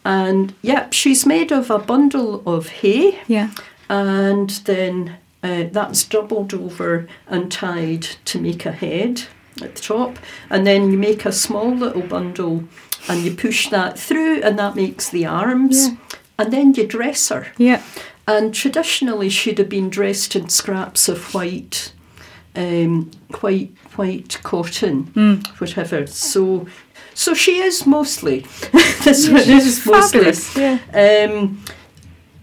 and 0.05 0.55
yep, 0.63 0.93
she's 0.93 1.27
made 1.27 1.53
of 1.53 1.71
a 1.71 1.79
bundle 1.79 2.43
of 2.47 2.69
hay, 2.69 3.19
Yeah. 3.27 3.51
and 3.89 4.51
then 4.65 5.17
uh, 5.43 5.65
that's 5.71 6.05
doubled 6.05 6.53
over 6.53 7.07
and 7.29 7.51
tied 7.53 8.03
to 8.25 8.41
make 8.41 8.67
a 8.67 8.73
head 8.73 9.23
at 9.63 9.75
the 9.77 9.81
top, 9.83 10.19
and 10.51 10.67
then 10.67 10.91
you 10.91 10.99
make 10.99 11.25
a 11.25 11.33
small 11.33 11.71
little 11.75 12.03
bundle 12.03 12.65
and 13.09 13.23
you 13.25 13.33
push 13.35 13.69
that 13.71 13.99
through, 13.99 14.43
and 14.43 14.59
that 14.59 14.75
makes 14.77 15.09
the 15.09 15.25
arms, 15.27 15.89
Yeah. 15.89 15.95
and 16.39 16.53
then 16.53 16.75
you 16.75 16.87
dress 16.87 17.29
her. 17.29 17.49
Yeah. 17.57 17.83
And 18.27 18.53
traditionally, 18.55 19.31
she'd 19.31 19.59
have 19.59 19.69
been 19.71 19.89
dressed 19.89 20.37
in 20.37 20.49
scraps 20.49 21.09
of 21.09 21.33
white, 21.33 21.93
um, 22.55 23.11
white, 23.41 23.71
white 23.97 24.39
cotton, 24.43 25.05
Mm. 25.15 25.47
whatever. 25.61 26.07
So, 26.07 26.67
so 27.19 27.35
she 27.35 27.59
is 27.59 27.85
mostly. 27.85 28.47
this 29.05 29.27
Yeah, 29.27 29.33
one 29.33 29.43
is 29.51 29.85
mostly. 29.85 30.63
Yeah. 30.63 30.79
Um, 30.95 31.65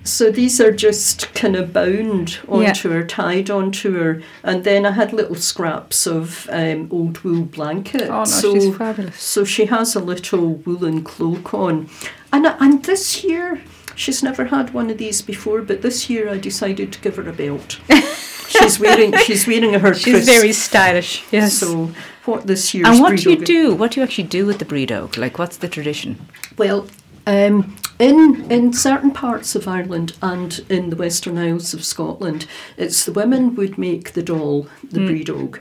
so 0.04 0.30
these 0.32 0.60
are 0.60 0.72
just 0.74 1.34
kind 1.34 1.56
of 1.56 1.72
bound 1.72 2.40
onto 2.50 2.90
her, 2.90 3.06
tied 3.06 3.50
onto 3.50 3.94
her, 3.94 4.22
and 4.44 4.66
then 4.66 4.86
I 4.86 4.92
had 4.92 5.14
little 5.14 5.36
scraps 5.38 6.06
of 6.06 6.50
um, 6.52 6.90
old 6.92 7.20
wool 7.24 7.44
blanket. 7.44 8.10
Oh 8.10 8.20
no, 8.20 8.26
so, 8.26 8.54
she's 8.54 8.76
fabulous. 8.76 9.18
so 9.22 9.46
she 9.46 9.66
has 9.68 9.96
a 9.96 10.02
little 10.02 10.56
woolen 10.56 11.04
cloak 11.06 11.54
on, 11.54 11.90
and 12.34 12.46
and 12.46 12.84
this 12.84 13.24
year 13.24 13.62
she's 13.96 14.22
never 14.22 14.44
had 14.44 14.74
one 14.74 14.90
of 14.90 14.98
these 14.98 15.22
before, 15.22 15.62
but 15.62 15.84
this 15.84 16.10
year 16.10 16.28
I 16.30 16.38
decided 16.38 16.92
to 16.92 17.00
give 17.00 17.16
her 17.16 17.30
a 17.30 17.34
belt. 17.34 17.80
she's 18.50 18.80
wearing 18.80 19.14
she's 19.26 19.48
wearing 19.48 19.74
her. 19.80 19.94
She's 19.94 20.14
crisp. 20.14 20.30
very 20.32 20.54
stylish. 20.54 21.24
Yes. 21.32 21.54
So 21.58 21.92
what 22.26 22.48
this 22.48 22.74
year's 22.74 22.88
and 22.88 23.00
what 23.02 23.18
do 23.18 23.30
you 23.32 23.38
do? 23.46 23.74
What 23.76 23.92
do 23.92 24.00
you 24.00 24.04
actually 24.04 24.26
do 24.28 24.46
with 24.46 24.60
the 24.60 24.66
Brídeóg? 24.66 25.18
Like, 25.18 25.38
what's 25.40 25.58
the 25.58 25.68
tradition? 25.68 26.28
Well, 26.58 26.88
um, 27.28 27.76
in 28.00 28.46
in 28.52 28.74
certain 28.74 29.12
parts 29.12 29.56
of 29.56 29.68
Ireland 29.68 30.14
and 30.22 30.60
in 30.70 30.90
the 30.90 30.96
Western 30.96 31.38
Isles 31.38 31.74
of 31.74 31.84
Scotland, 31.86 32.46
it's 32.78 33.06
the 33.06 33.12
women 33.14 33.56
would 33.56 33.78
make 33.78 34.14
the 34.14 34.24
doll, 34.24 34.68
the 34.92 35.00
Mm. 35.00 35.10
Brídeóg, 35.10 35.60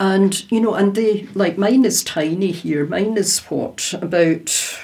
and 0.00 0.50
you 0.52 0.60
know, 0.60 0.74
and 0.74 0.94
they 0.94 1.26
like 1.34 1.58
mine 1.58 1.84
is 1.84 2.02
tiny 2.04 2.50
here. 2.52 2.86
Mine 2.86 3.16
is 3.18 3.38
what 3.48 3.94
about 4.00 4.78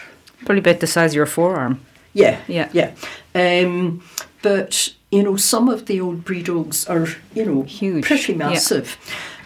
Probably 0.44 0.58
about 0.60 0.80
the 0.80 0.86
size 0.86 1.12
of 1.12 1.16
your 1.16 1.26
forearm. 1.26 1.80
yeah 2.14 2.38
Yeah. 2.48 2.68
yeah, 2.72 2.92
um, 3.34 4.02
but 4.42 4.94
you 5.10 5.22
know, 5.22 5.36
some 5.36 5.68
of 5.68 5.86
the 5.86 6.00
old 6.00 6.24
Brídeógs 6.24 6.88
are 6.88 7.08
you 7.34 7.44
know 7.44 7.62
Huge. 7.62 8.04
pretty 8.04 8.32
Yeah. 8.32 8.38
massive, 8.50 8.96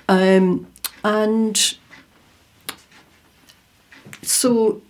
um, 0.09 0.67
and 1.03 1.75
so 4.23 4.81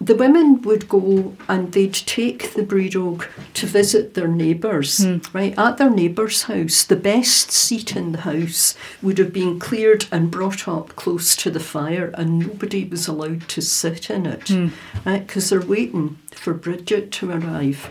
the 0.00 0.14
women 0.16 0.60
would 0.62 0.88
go 0.88 1.36
and 1.48 1.70
they'd 1.72 1.94
take 1.94 2.54
the 2.54 2.62
Brídeóg 2.64 3.24
to 3.54 3.66
visit 3.66 4.14
their 4.14 4.26
neighbours, 4.26 4.98
Hmm. 5.04 5.18
right? 5.32 5.54
At 5.56 5.78
their 5.78 5.90
neighbour's 5.90 6.42
house, 6.42 6.82
the 6.82 6.96
best 6.96 7.52
seat 7.52 7.94
in 7.94 8.10
the 8.10 8.22
house 8.22 8.74
would 9.00 9.18
have 9.18 9.32
been 9.32 9.60
cleared 9.60 10.06
and 10.10 10.28
brought 10.30 10.66
up 10.66 10.96
close 10.96 11.36
to 11.36 11.50
the 11.52 11.60
fire, 11.60 12.10
and 12.14 12.40
nobody 12.40 12.84
was 12.84 13.06
allowed 13.06 13.46
to 13.50 13.60
sit 13.62 14.10
in 14.10 14.26
it, 14.26 14.48
Hmm. 14.48 14.68
right? 15.04 15.24
Because 15.24 15.50
they're 15.50 15.60
waiting 15.60 16.18
for 16.34 16.52
Bridget 16.52 17.12
to 17.12 17.30
arrive. 17.30 17.88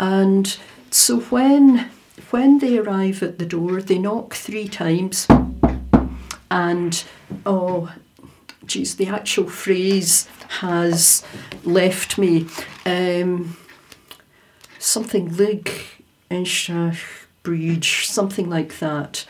And 0.00 0.56
so 0.90 1.20
when 1.20 1.90
when 2.30 2.58
they 2.58 2.78
arrive 2.78 3.22
at 3.22 3.38
the 3.38 3.46
door, 3.46 3.82
they 3.82 3.98
knock 3.98 4.34
three 4.34 4.68
times, 4.68 5.26
and 6.50 7.04
oh, 7.46 7.92
geez, 8.66 8.96
the 8.96 9.06
actual 9.06 9.48
phrase 9.48 10.28
has 10.60 11.24
left 11.64 12.18
me. 12.18 12.46
Um, 12.86 13.56
something 14.78 15.36
lig, 15.36 15.70
inshach, 16.30 17.00
bridge, 17.42 18.06
something 18.06 18.48
like 18.48 18.78
that. 18.78 19.26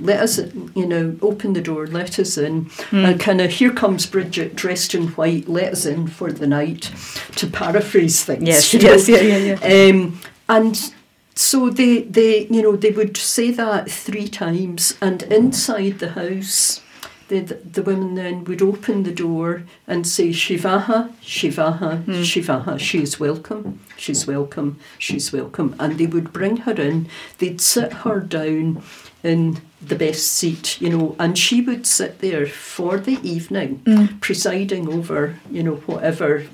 Let 0.00 0.20
us, 0.20 0.38
you 0.74 0.86
know, 0.86 1.18
open 1.20 1.52
the 1.52 1.60
door, 1.60 1.86
let 1.86 2.18
us 2.18 2.38
in. 2.38 2.70
And 2.92 3.20
kind 3.20 3.42
of, 3.42 3.50
here 3.50 3.72
comes 3.72 4.06
Bridget 4.06 4.56
dressed 4.56 4.94
in 4.94 5.08
white, 5.08 5.48
let 5.48 5.72
us 5.72 5.84
in 5.84 6.06
for 6.06 6.32
the 6.32 6.46
night, 6.46 6.90
to 7.36 7.46
paraphrase 7.46 8.24
things. 8.24 8.42
Yes, 8.42 8.72
you 8.72 8.80
know. 8.82 8.92
yes, 8.92 9.08
yeah, 9.08 9.20
yeah, 9.20 9.58
yeah. 9.62 9.90
Um, 9.90 10.18
and 10.48 10.94
so 11.34 11.70
they, 11.70 12.02
they, 12.02 12.46
you 12.46 12.62
know, 12.62 12.76
they 12.76 12.90
would 12.90 13.16
say 13.16 13.50
that 13.52 13.90
three 13.90 14.28
times, 14.28 14.96
and 15.00 15.22
inside 15.24 15.98
the 15.98 16.10
house, 16.10 16.80
the, 17.28 17.40
the 17.40 17.82
women 17.82 18.14
then 18.14 18.44
would 18.44 18.60
open 18.60 19.04
the 19.04 19.12
door 19.12 19.62
and 19.86 20.06
say, 20.06 20.28
Shivaha, 20.28 21.14
Shivaha, 21.22 22.04
hmm. 22.04 22.12
Shivaha, 22.12 22.78
she 22.78 23.02
is 23.02 23.18
welcome, 23.18 23.80
she's 23.96 24.26
welcome, 24.26 24.78
she's 24.98 25.32
welcome. 25.32 25.74
And 25.78 25.96
they 25.96 26.06
would 26.06 26.32
bring 26.32 26.58
her 26.58 26.72
in, 26.72 27.08
they'd 27.38 27.60
sit 27.60 27.92
her 27.92 28.20
down 28.20 28.82
in 29.22 29.62
the 29.80 29.94
best 29.94 30.26
seat, 30.26 30.80
you 30.80 30.90
know, 30.90 31.16
and 31.18 31.38
she 31.38 31.62
would 31.62 31.86
sit 31.86 32.18
there 32.18 32.46
for 32.46 32.98
the 32.98 33.18
evening, 33.26 33.80
hmm. 33.86 34.18
presiding 34.18 34.92
over, 34.92 35.36
you 35.50 35.62
know, 35.62 35.76
whatever 35.76 36.44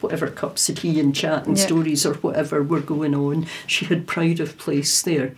whatever 0.00 0.28
cups 0.28 0.68
of 0.68 0.80
tea 0.80 1.00
and 1.00 1.14
chat 1.14 1.46
and 1.46 1.56
Yeah. 1.58 1.66
stories 1.66 2.06
or 2.06 2.14
whatever 2.14 2.62
were 2.62 2.80
going 2.80 3.14
on, 3.14 3.46
she 3.66 3.84
had 3.86 4.06
pride 4.06 4.40
of 4.40 4.58
place 4.58 5.02
there. 5.02 5.32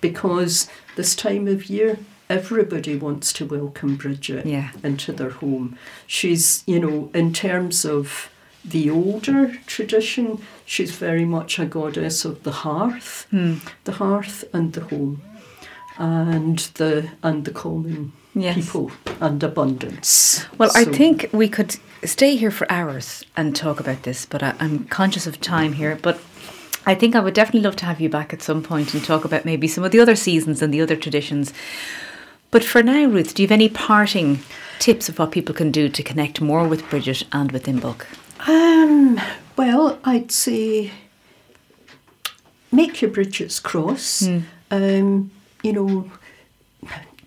Because 0.00 0.68
this 0.96 1.14
time 1.14 1.46
of 1.46 1.66
year, 1.70 1.98
everybody 2.28 2.96
wants 2.96 3.32
to 3.34 3.44
welcome 3.44 3.96
Bridget 3.96 4.46
Yeah. 4.46 4.70
into 4.82 5.12
their 5.12 5.30
home. 5.30 5.76
She's, 6.06 6.62
you 6.66 6.78
know, 6.80 7.10
in 7.14 7.32
terms 7.32 7.84
of 7.84 8.30
the 8.64 8.90
older 8.90 9.56
tradition, 9.66 10.38
she's 10.66 10.90
very 10.92 11.24
much 11.24 11.58
a 11.58 11.64
goddess 11.64 12.24
of 12.24 12.42
the 12.42 12.52
hearth, 12.52 13.26
Hmm. 13.30 13.54
the 13.84 13.92
hearth 13.92 14.44
and 14.52 14.72
the 14.74 14.82
home, 14.82 15.22
and 15.98 16.58
the 16.74 17.08
and 17.22 17.44
the 17.44 17.50
common 17.52 18.12
Yes. 18.34 18.54
people 18.54 18.90
and 19.20 19.42
abundance. 19.42 20.44
Well, 20.56 20.70
I 20.74 20.84
think 20.84 21.28
we 21.32 21.48
could 21.48 21.76
stay 22.04 22.36
here 22.36 22.50
for 22.50 22.70
hours 22.70 23.24
and 23.36 23.54
talk 23.54 23.80
about 23.80 24.02
this, 24.02 24.26
but 24.26 24.42
I, 24.42 24.54
I'm 24.60 24.84
conscious 24.84 25.26
of 25.26 25.40
time 25.40 25.74
here. 25.74 25.98
But 26.00 26.20
I 26.86 26.94
think 26.94 27.14
I 27.14 27.20
would 27.20 27.34
definitely 27.34 27.60
love 27.60 27.76
to 27.76 27.84
have 27.84 28.00
you 28.00 28.08
back 28.08 28.32
at 28.32 28.42
some 28.42 28.62
point 28.62 28.94
and 28.94 29.04
talk 29.04 29.24
about 29.24 29.44
maybe 29.44 29.68
some 29.68 29.84
of 29.84 29.92
the 29.92 30.00
other 30.00 30.16
seasons 30.16 30.62
and 30.62 30.72
the 30.72 30.80
other 30.80 30.96
traditions. 30.96 31.52
But 32.50 32.64
for 32.64 32.82
now, 32.82 33.04
Ruth, 33.06 33.34
do 33.34 33.42
you 33.42 33.46
have 33.46 33.52
any 33.52 33.68
parting 33.68 34.40
tips 34.78 35.08
of 35.08 35.18
what 35.18 35.30
people 35.30 35.54
can 35.54 35.70
do 35.70 35.88
to 35.88 36.02
connect 36.02 36.40
more 36.40 36.66
with 36.66 36.88
Bridget 36.88 37.24
and 37.32 37.52
with 37.52 37.66
Imbolc? 37.66 38.06
Um, 38.48 39.20
well, 39.56 39.98
I'd 40.04 40.32
say 40.32 40.90
make 42.72 43.02
your 43.02 43.10
bridges 43.10 43.60
cross. 43.60 44.26
Um, 44.70 45.30
you 45.62 45.72
know, 45.72 46.10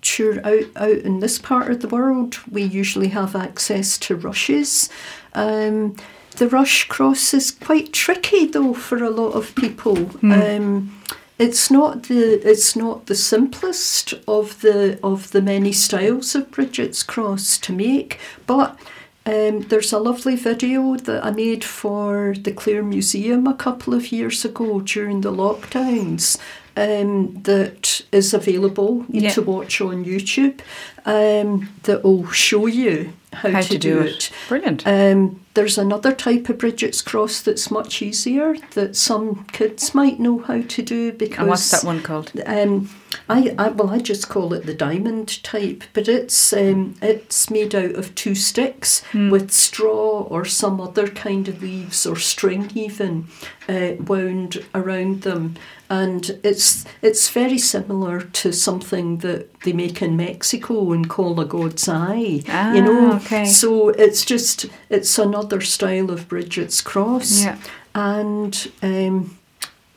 sure, 0.05 0.45
out, 0.45 0.65
out 0.75 0.97
in 0.97 1.19
this 1.19 1.39
part 1.39 1.71
of 1.71 1.81
the 1.81 1.87
world, 1.87 2.39
we 2.49 2.63
usually 2.63 3.09
have 3.09 3.35
access 3.35 3.97
to 3.99 4.15
rushes. 4.15 4.89
Um, 5.33 5.95
the 6.37 6.47
rush 6.47 6.87
cross 6.87 7.33
is 7.33 7.51
quite 7.51 7.93
tricky 7.93 8.45
though 8.45 8.73
for 8.73 9.03
a 9.03 9.09
lot 9.09 9.33
of 9.33 9.53
people. 9.55 10.09
Um, 10.23 10.99
it's 11.39 11.69
not 11.69 12.03
the 12.03 12.47
it's 12.47 12.75
not 12.75 13.05
the 13.07 13.15
simplest 13.15 14.13
of 14.27 14.61
the 14.61 14.99
of 15.03 15.31
the 15.31 15.41
many 15.41 15.71
styles 15.71 16.35
of 16.35 16.51
Bridget's 16.51 17.03
cross 17.03 17.57
to 17.59 17.73
make, 17.73 18.19
but 18.47 18.79
um, 19.25 19.61
there's 19.61 19.93
a 19.93 19.99
lovely 19.99 20.35
video 20.35 20.95
that 20.97 21.23
I 21.23 21.31
made 21.31 21.63
for 21.63 22.35
the 22.37 22.51
Clare 22.51 22.83
Museum 22.83 23.47
a 23.47 23.53
couple 23.53 23.93
of 23.93 24.11
years 24.11 24.43
ago 24.43 24.81
during 24.81 25.21
the 25.21 25.31
lockdowns, 25.31 26.37
um, 26.75 27.41
that 27.43 28.01
is 28.11 28.33
available 28.33 29.05
Yeah. 29.09 29.29
to 29.31 29.41
watch 29.41 29.79
on 29.81 30.05
YouTube 30.05 30.59
um, 31.05 31.69
that 31.83 32.03
will 32.03 32.29
show 32.31 32.65
you 32.67 33.13
how, 33.33 33.49
How 33.49 33.61
to, 33.61 33.77
do, 33.77 33.99
it. 34.01 34.31
Brilliant. 34.47 34.85
Um, 34.85 35.39
there's 35.55 35.77
another 35.77 36.13
type 36.13 36.49
of 36.49 36.57
Bridget's 36.59 37.01
Cross 37.01 37.41
that's 37.41 37.71
much 37.71 38.01
easier 38.01 38.55
that 38.75 38.95
some 38.95 39.45
kids 39.51 39.93
might 39.95 40.19
know 40.19 40.39
how 40.39 40.61
to 40.61 40.81
do 40.83 41.11
because 41.11 41.39
and 41.39 41.47
what's 41.49 41.71
that 41.71 41.83
one 41.83 42.01
called? 42.03 42.31
um, 42.45 42.89
I, 43.29 43.53
I 43.57 43.69
well, 43.69 43.89
I 43.89 43.99
just 43.99 44.29
call 44.29 44.53
it 44.53 44.65
the 44.65 44.73
diamond 44.73 45.43
type, 45.43 45.83
but 45.93 46.07
it's 46.07 46.53
um, 46.53 46.95
it's 47.01 47.49
made 47.49 47.75
out 47.75 47.95
of 47.95 48.13
two 48.15 48.35
sticks 48.35 49.01
Hmm. 49.11 49.29
with 49.29 49.51
straw 49.51 50.21
or 50.29 50.45
some 50.45 50.79
other 50.81 51.07
kind 51.07 51.47
of 51.47 51.61
leaves 51.61 52.05
or 52.05 52.15
string 52.15 52.71
even 52.75 53.27
uh, 53.69 53.93
wound 53.99 54.63
around 54.73 55.21
them, 55.21 55.55
and 55.89 56.39
it's 56.43 56.85
it's 57.01 57.29
very 57.29 57.57
similar 57.57 58.21
to 58.21 58.51
something 58.51 59.17
that 59.19 59.53
they 59.61 59.73
make 59.73 60.01
in 60.01 60.15
Mexico 60.17 60.91
and 60.91 61.09
call 61.09 61.39
a 61.39 61.45
god's 61.45 61.87
eye. 61.89 62.41
Ah, 62.49 62.73
you 62.73 62.81
know, 62.81 63.13
okay. 63.15 63.45
so 63.45 63.89
it's 63.89 64.25
just 64.25 64.65
it's 64.89 65.17
another 65.19 65.61
style 65.61 66.09
of 66.11 66.27
Bridget's 66.27 66.81
cross, 66.81 67.43
Yeah. 67.43 67.57
and. 67.95 68.71
Um, 68.81 69.37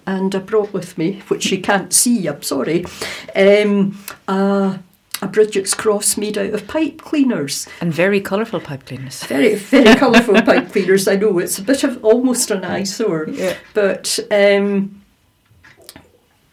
and 0.07 0.35
I 0.35 0.38
brought 0.38 0.73
with 0.73 0.97
me, 0.99 1.23
which 1.29 1.51
you 1.51 1.61
can't 1.61 1.92
see, 1.92 2.27
I'm 2.27 2.42
sorry, 2.42 2.85
um, 3.35 3.99
uh, 4.29 4.79
a 5.23 5.27
Bridget's 5.29 5.75
cross 5.75 6.16
made 6.16 6.37
out 6.38 6.53
of 6.55 6.69
pipe 6.69 7.01
cleaners. 7.03 7.66
And 7.81 7.92
very 7.92 8.21
colourful 8.21 8.61
pipe 8.61 8.85
cleaners. 8.87 9.25
Very, 9.25 9.55
very 9.55 9.95
colourful 9.97 10.42
pipe 10.42 10.71
cleaners. 10.73 11.09
I 11.09 11.16
know 11.16 11.38
it's 11.38 11.59
a 11.59 11.62
bit 11.62 11.85
of 11.85 12.05
almost 12.05 12.51
an 12.51 12.64
eyesore, 12.64 13.27
Yeah. 13.31 13.55
but 13.75 14.19
um, 14.31 15.01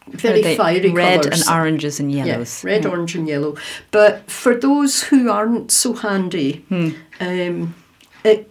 very 0.08 0.56
fiery 0.56 0.90
red 0.90 1.22
colours. 1.22 1.46
and 1.46 1.56
oranges 1.58 2.00
and 2.00 2.10
yellows. 2.12 2.62
Yeah, 2.64 2.70
red, 2.70 2.84
Yeah. 2.84 2.90
orange, 2.90 3.14
and 3.14 3.28
yellow. 3.28 3.56
But 3.90 4.30
for 4.30 4.54
those 4.54 5.02
who 5.04 5.30
aren't 5.30 5.70
so 5.70 5.92
handy, 5.94 6.64
Hmm. 6.68 6.90
um, 7.20 7.74
it 8.24 8.50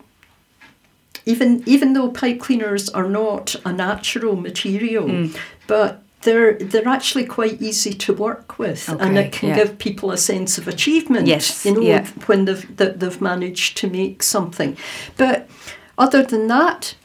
even 1.25 1.63
even 1.65 1.93
though 1.93 2.09
pipe 2.09 2.39
cleaners 2.39 2.89
are 2.89 3.07
not 3.09 3.55
a 3.65 3.71
natural 3.71 4.35
material, 4.35 5.07
Hmm. 5.07 5.27
but 5.67 6.01
they're 6.21 6.53
they're 6.53 6.87
actually 6.87 7.25
quite 7.25 7.61
easy 7.61 7.93
to 7.93 8.13
work 8.13 8.57
with, 8.59 8.87
and 8.89 9.17
it 9.17 9.31
can 9.33 9.49
yeah. 9.49 9.55
give 9.55 9.77
people 9.77 10.11
a 10.11 10.17
sense 10.17 10.57
of 10.57 10.67
achievement. 10.67 11.27
Yes, 11.27 11.65
you 11.65 11.73
know 11.73 11.81
yeah. 11.81 12.07
when 12.25 12.45
they've 12.45 12.77
that 12.77 12.99
they've 12.99 13.21
managed 13.21 13.77
to 13.77 13.89
make 13.89 14.23
something. 14.23 14.77
But 15.17 15.49
other 15.97 16.23
than 16.23 16.47
that. 16.47 16.95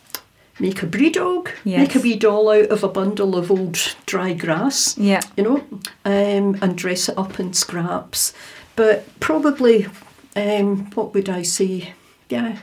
Make 0.61 0.83
a 0.83 0.87
Brídeóg, 0.89 1.51
yes. 1.63 1.79
make 1.79 1.95
a 1.95 2.01
wee 2.01 2.17
doll 2.17 2.51
out 2.51 2.67
of 2.71 2.83
a 2.83 2.89
bundle 2.89 3.37
of 3.37 3.49
old 3.49 3.79
dry 4.07 4.33
grass, 4.33 4.99
Yeah. 4.99 5.21
you 5.37 5.45
know, 5.45 5.59
um, 6.05 6.59
and 6.61 6.77
dress 6.77 7.09
it 7.09 7.17
up 7.17 7.39
in 7.39 7.53
scraps. 7.53 8.33
But 8.75 9.05
probably, 9.21 9.87
um, 10.35 10.91
what 10.97 11.15
would 11.15 11.29
I 11.29 11.43
say? 11.43 11.95
Yeah, 12.29 12.57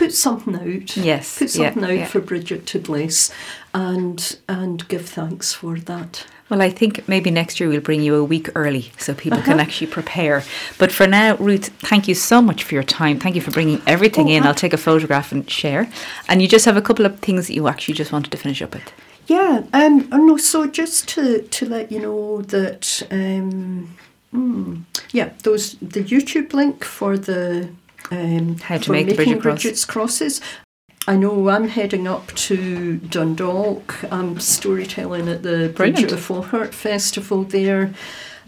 put 0.00 0.12
something 0.14 0.54
out. 0.56 0.96
Yes, 0.96 1.38
Put 1.38 1.54
yeah, 1.54 1.66
something 1.70 1.84
out 1.84 1.98
yeah. 1.98 2.06
for 2.06 2.20
Bridget 2.20 2.62
to 2.72 2.78
bless, 2.78 3.30
and 3.74 4.18
and 4.48 4.76
give 4.88 5.06
thanks 5.08 5.52
for 5.52 5.78
that. 5.80 6.26
Well, 6.48 6.62
I 6.62 6.70
think 6.70 7.06
maybe 7.06 7.30
next 7.30 7.60
year 7.60 7.68
we'll 7.68 7.80
bring 7.90 8.02
you 8.02 8.14
a 8.16 8.24
week 8.24 8.48
early 8.56 8.84
so 8.98 9.14
people 9.14 9.38
Uh-huh. 9.38 9.50
can 9.52 9.60
actually 9.60 9.86
prepare. 9.98 10.42
But 10.78 10.90
for 10.90 11.06
now, 11.06 11.36
Ruth, 11.36 11.68
thank 11.90 12.08
you 12.08 12.14
so 12.14 12.42
much 12.42 12.64
for 12.64 12.74
your 12.74 12.82
time. 13.02 13.20
Thank 13.20 13.34
you 13.36 13.42
for 13.42 13.52
bringing 13.52 13.80
everything 13.86 14.26
Oh, 14.28 14.34
in. 14.34 14.42
I'll 14.46 14.62
take 14.64 14.72
a 14.74 14.82
photograph 14.88 15.30
and 15.32 15.48
share. 15.48 15.84
And 16.28 16.42
you 16.42 16.48
just 16.48 16.64
have 16.64 16.76
a 16.78 16.82
couple 16.82 17.06
of 17.06 17.12
things 17.20 17.46
that 17.46 17.54
you 17.54 17.68
actually 17.68 17.94
just 17.94 18.10
wanted 18.12 18.30
to 18.32 18.38
finish 18.38 18.62
up 18.62 18.74
with. 18.74 18.88
Yeah, 19.28 19.62
um, 19.72 20.08
and 20.12 20.26
no, 20.26 20.36
so 20.38 20.66
just 20.66 21.08
to, 21.10 21.42
to 21.56 21.66
let 21.66 21.92
you 21.92 22.00
know 22.00 22.42
that, 22.42 23.02
um, 23.12 23.96
hmm, 24.32 24.74
yeah, 25.12 25.28
those 25.44 25.76
the 25.94 26.02
YouTube 26.02 26.52
link 26.52 26.84
for 26.84 27.16
the 27.16 27.68
um, 28.10 28.58
How 28.58 28.78
to 28.78 28.84
for 28.84 28.92
make 28.92 29.06
making 29.06 29.16
Bridget 29.16 29.40
cross. 29.42 29.62
Bridget's 29.62 29.84
crosses. 29.84 30.40
I 31.08 31.16
know 31.16 31.48
I'm 31.48 31.68
heading 31.68 32.06
up 32.06 32.28
to 32.34 32.98
Dundalk. 32.98 34.04
I'm 34.12 34.38
storytelling 34.38 35.28
at 35.28 35.42
the 35.42 35.72
Brilliant. 35.74 35.76
Bridget 35.76 36.12
of 36.12 36.20
Faughart 36.20 36.74
Festival 36.74 37.42
there, 37.44 37.92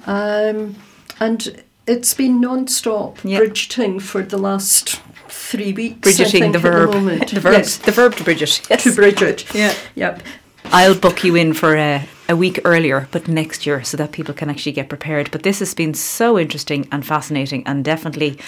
um, 0.06 0.76
and 1.18 1.62
it's 1.86 2.14
been 2.14 2.40
non-stop 2.40 3.18
Yeah. 3.24 3.38
Bridgeting 3.38 4.00
for 4.00 4.22
the 4.22 4.38
last 4.38 5.00
three 5.28 5.72
weeks. 5.72 6.00
Bridgeting 6.00 6.52
the 6.52 6.58
verb. 6.58 6.92
moment. 6.92 7.30
The 7.34 7.40
verb, 7.40 7.52
Yes, 7.54 7.78
the 7.78 7.90
verb 7.92 8.14
to 8.16 8.24
Bridget. 8.24 8.60
Yes. 8.68 8.84
to 8.84 8.92
Bridget. 8.94 9.52
Yeah. 9.54 9.74
Yep. 9.94 10.22
I'll 10.66 10.94
book 10.94 11.24
you 11.24 11.34
in 11.36 11.54
for 11.54 11.74
a, 11.74 12.06
a 12.28 12.36
week 12.36 12.60
earlier, 12.64 13.08
but 13.10 13.26
next 13.28 13.66
year, 13.66 13.82
so 13.82 13.96
that 13.96 14.12
people 14.12 14.34
can 14.34 14.48
actually 14.50 14.72
get 14.72 14.88
prepared. 14.88 15.30
But 15.32 15.42
this 15.42 15.58
has 15.58 15.74
been 15.74 15.94
so 15.94 16.38
interesting 16.38 16.86
and 16.92 17.04
fascinating, 17.04 17.66
and 17.66 17.84
definitely 17.84 18.38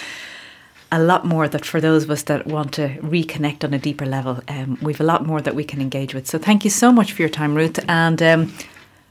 a 0.91 0.99
lot 0.99 1.25
more 1.25 1.47
that 1.47 1.65
for 1.65 1.81
those 1.81 2.03
of 2.03 2.11
us 2.11 2.23
that 2.23 2.47
want 2.47 2.73
to 2.73 2.89
reconnect 2.99 3.63
on 3.63 3.73
a 3.73 3.79
deeper 3.79 4.05
level, 4.05 4.41
um, 4.47 4.77
we've 4.81 5.01
a 5.01 5.03
lot 5.03 5.25
more 5.25 5.41
that 5.41 5.55
we 5.55 5.63
can 5.63 5.81
engage 5.81 6.13
with. 6.13 6.27
So 6.27 6.37
thank 6.37 6.63
you 6.63 6.69
so 6.69 6.91
much 6.91 7.11
for 7.11 7.21
your 7.21 7.29
time, 7.29 7.55
Ruth, 7.55 7.79
and 7.87 8.21
um, 8.21 8.53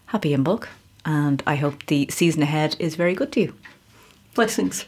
happy 0.07 0.35
Imbolc. 0.35 0.67
And 1.05 1.43
I 1.47 1.57
hope 1.57 1.87
the 1.87 2.09
season 2.11 2.43
ahead 2.43 2.77
is 2.79 2.97
very 2.97 3.15
good 3.15 3.33
to 3.33 3.41
you. 3.41 3.55
Blessings. 4.35 4.87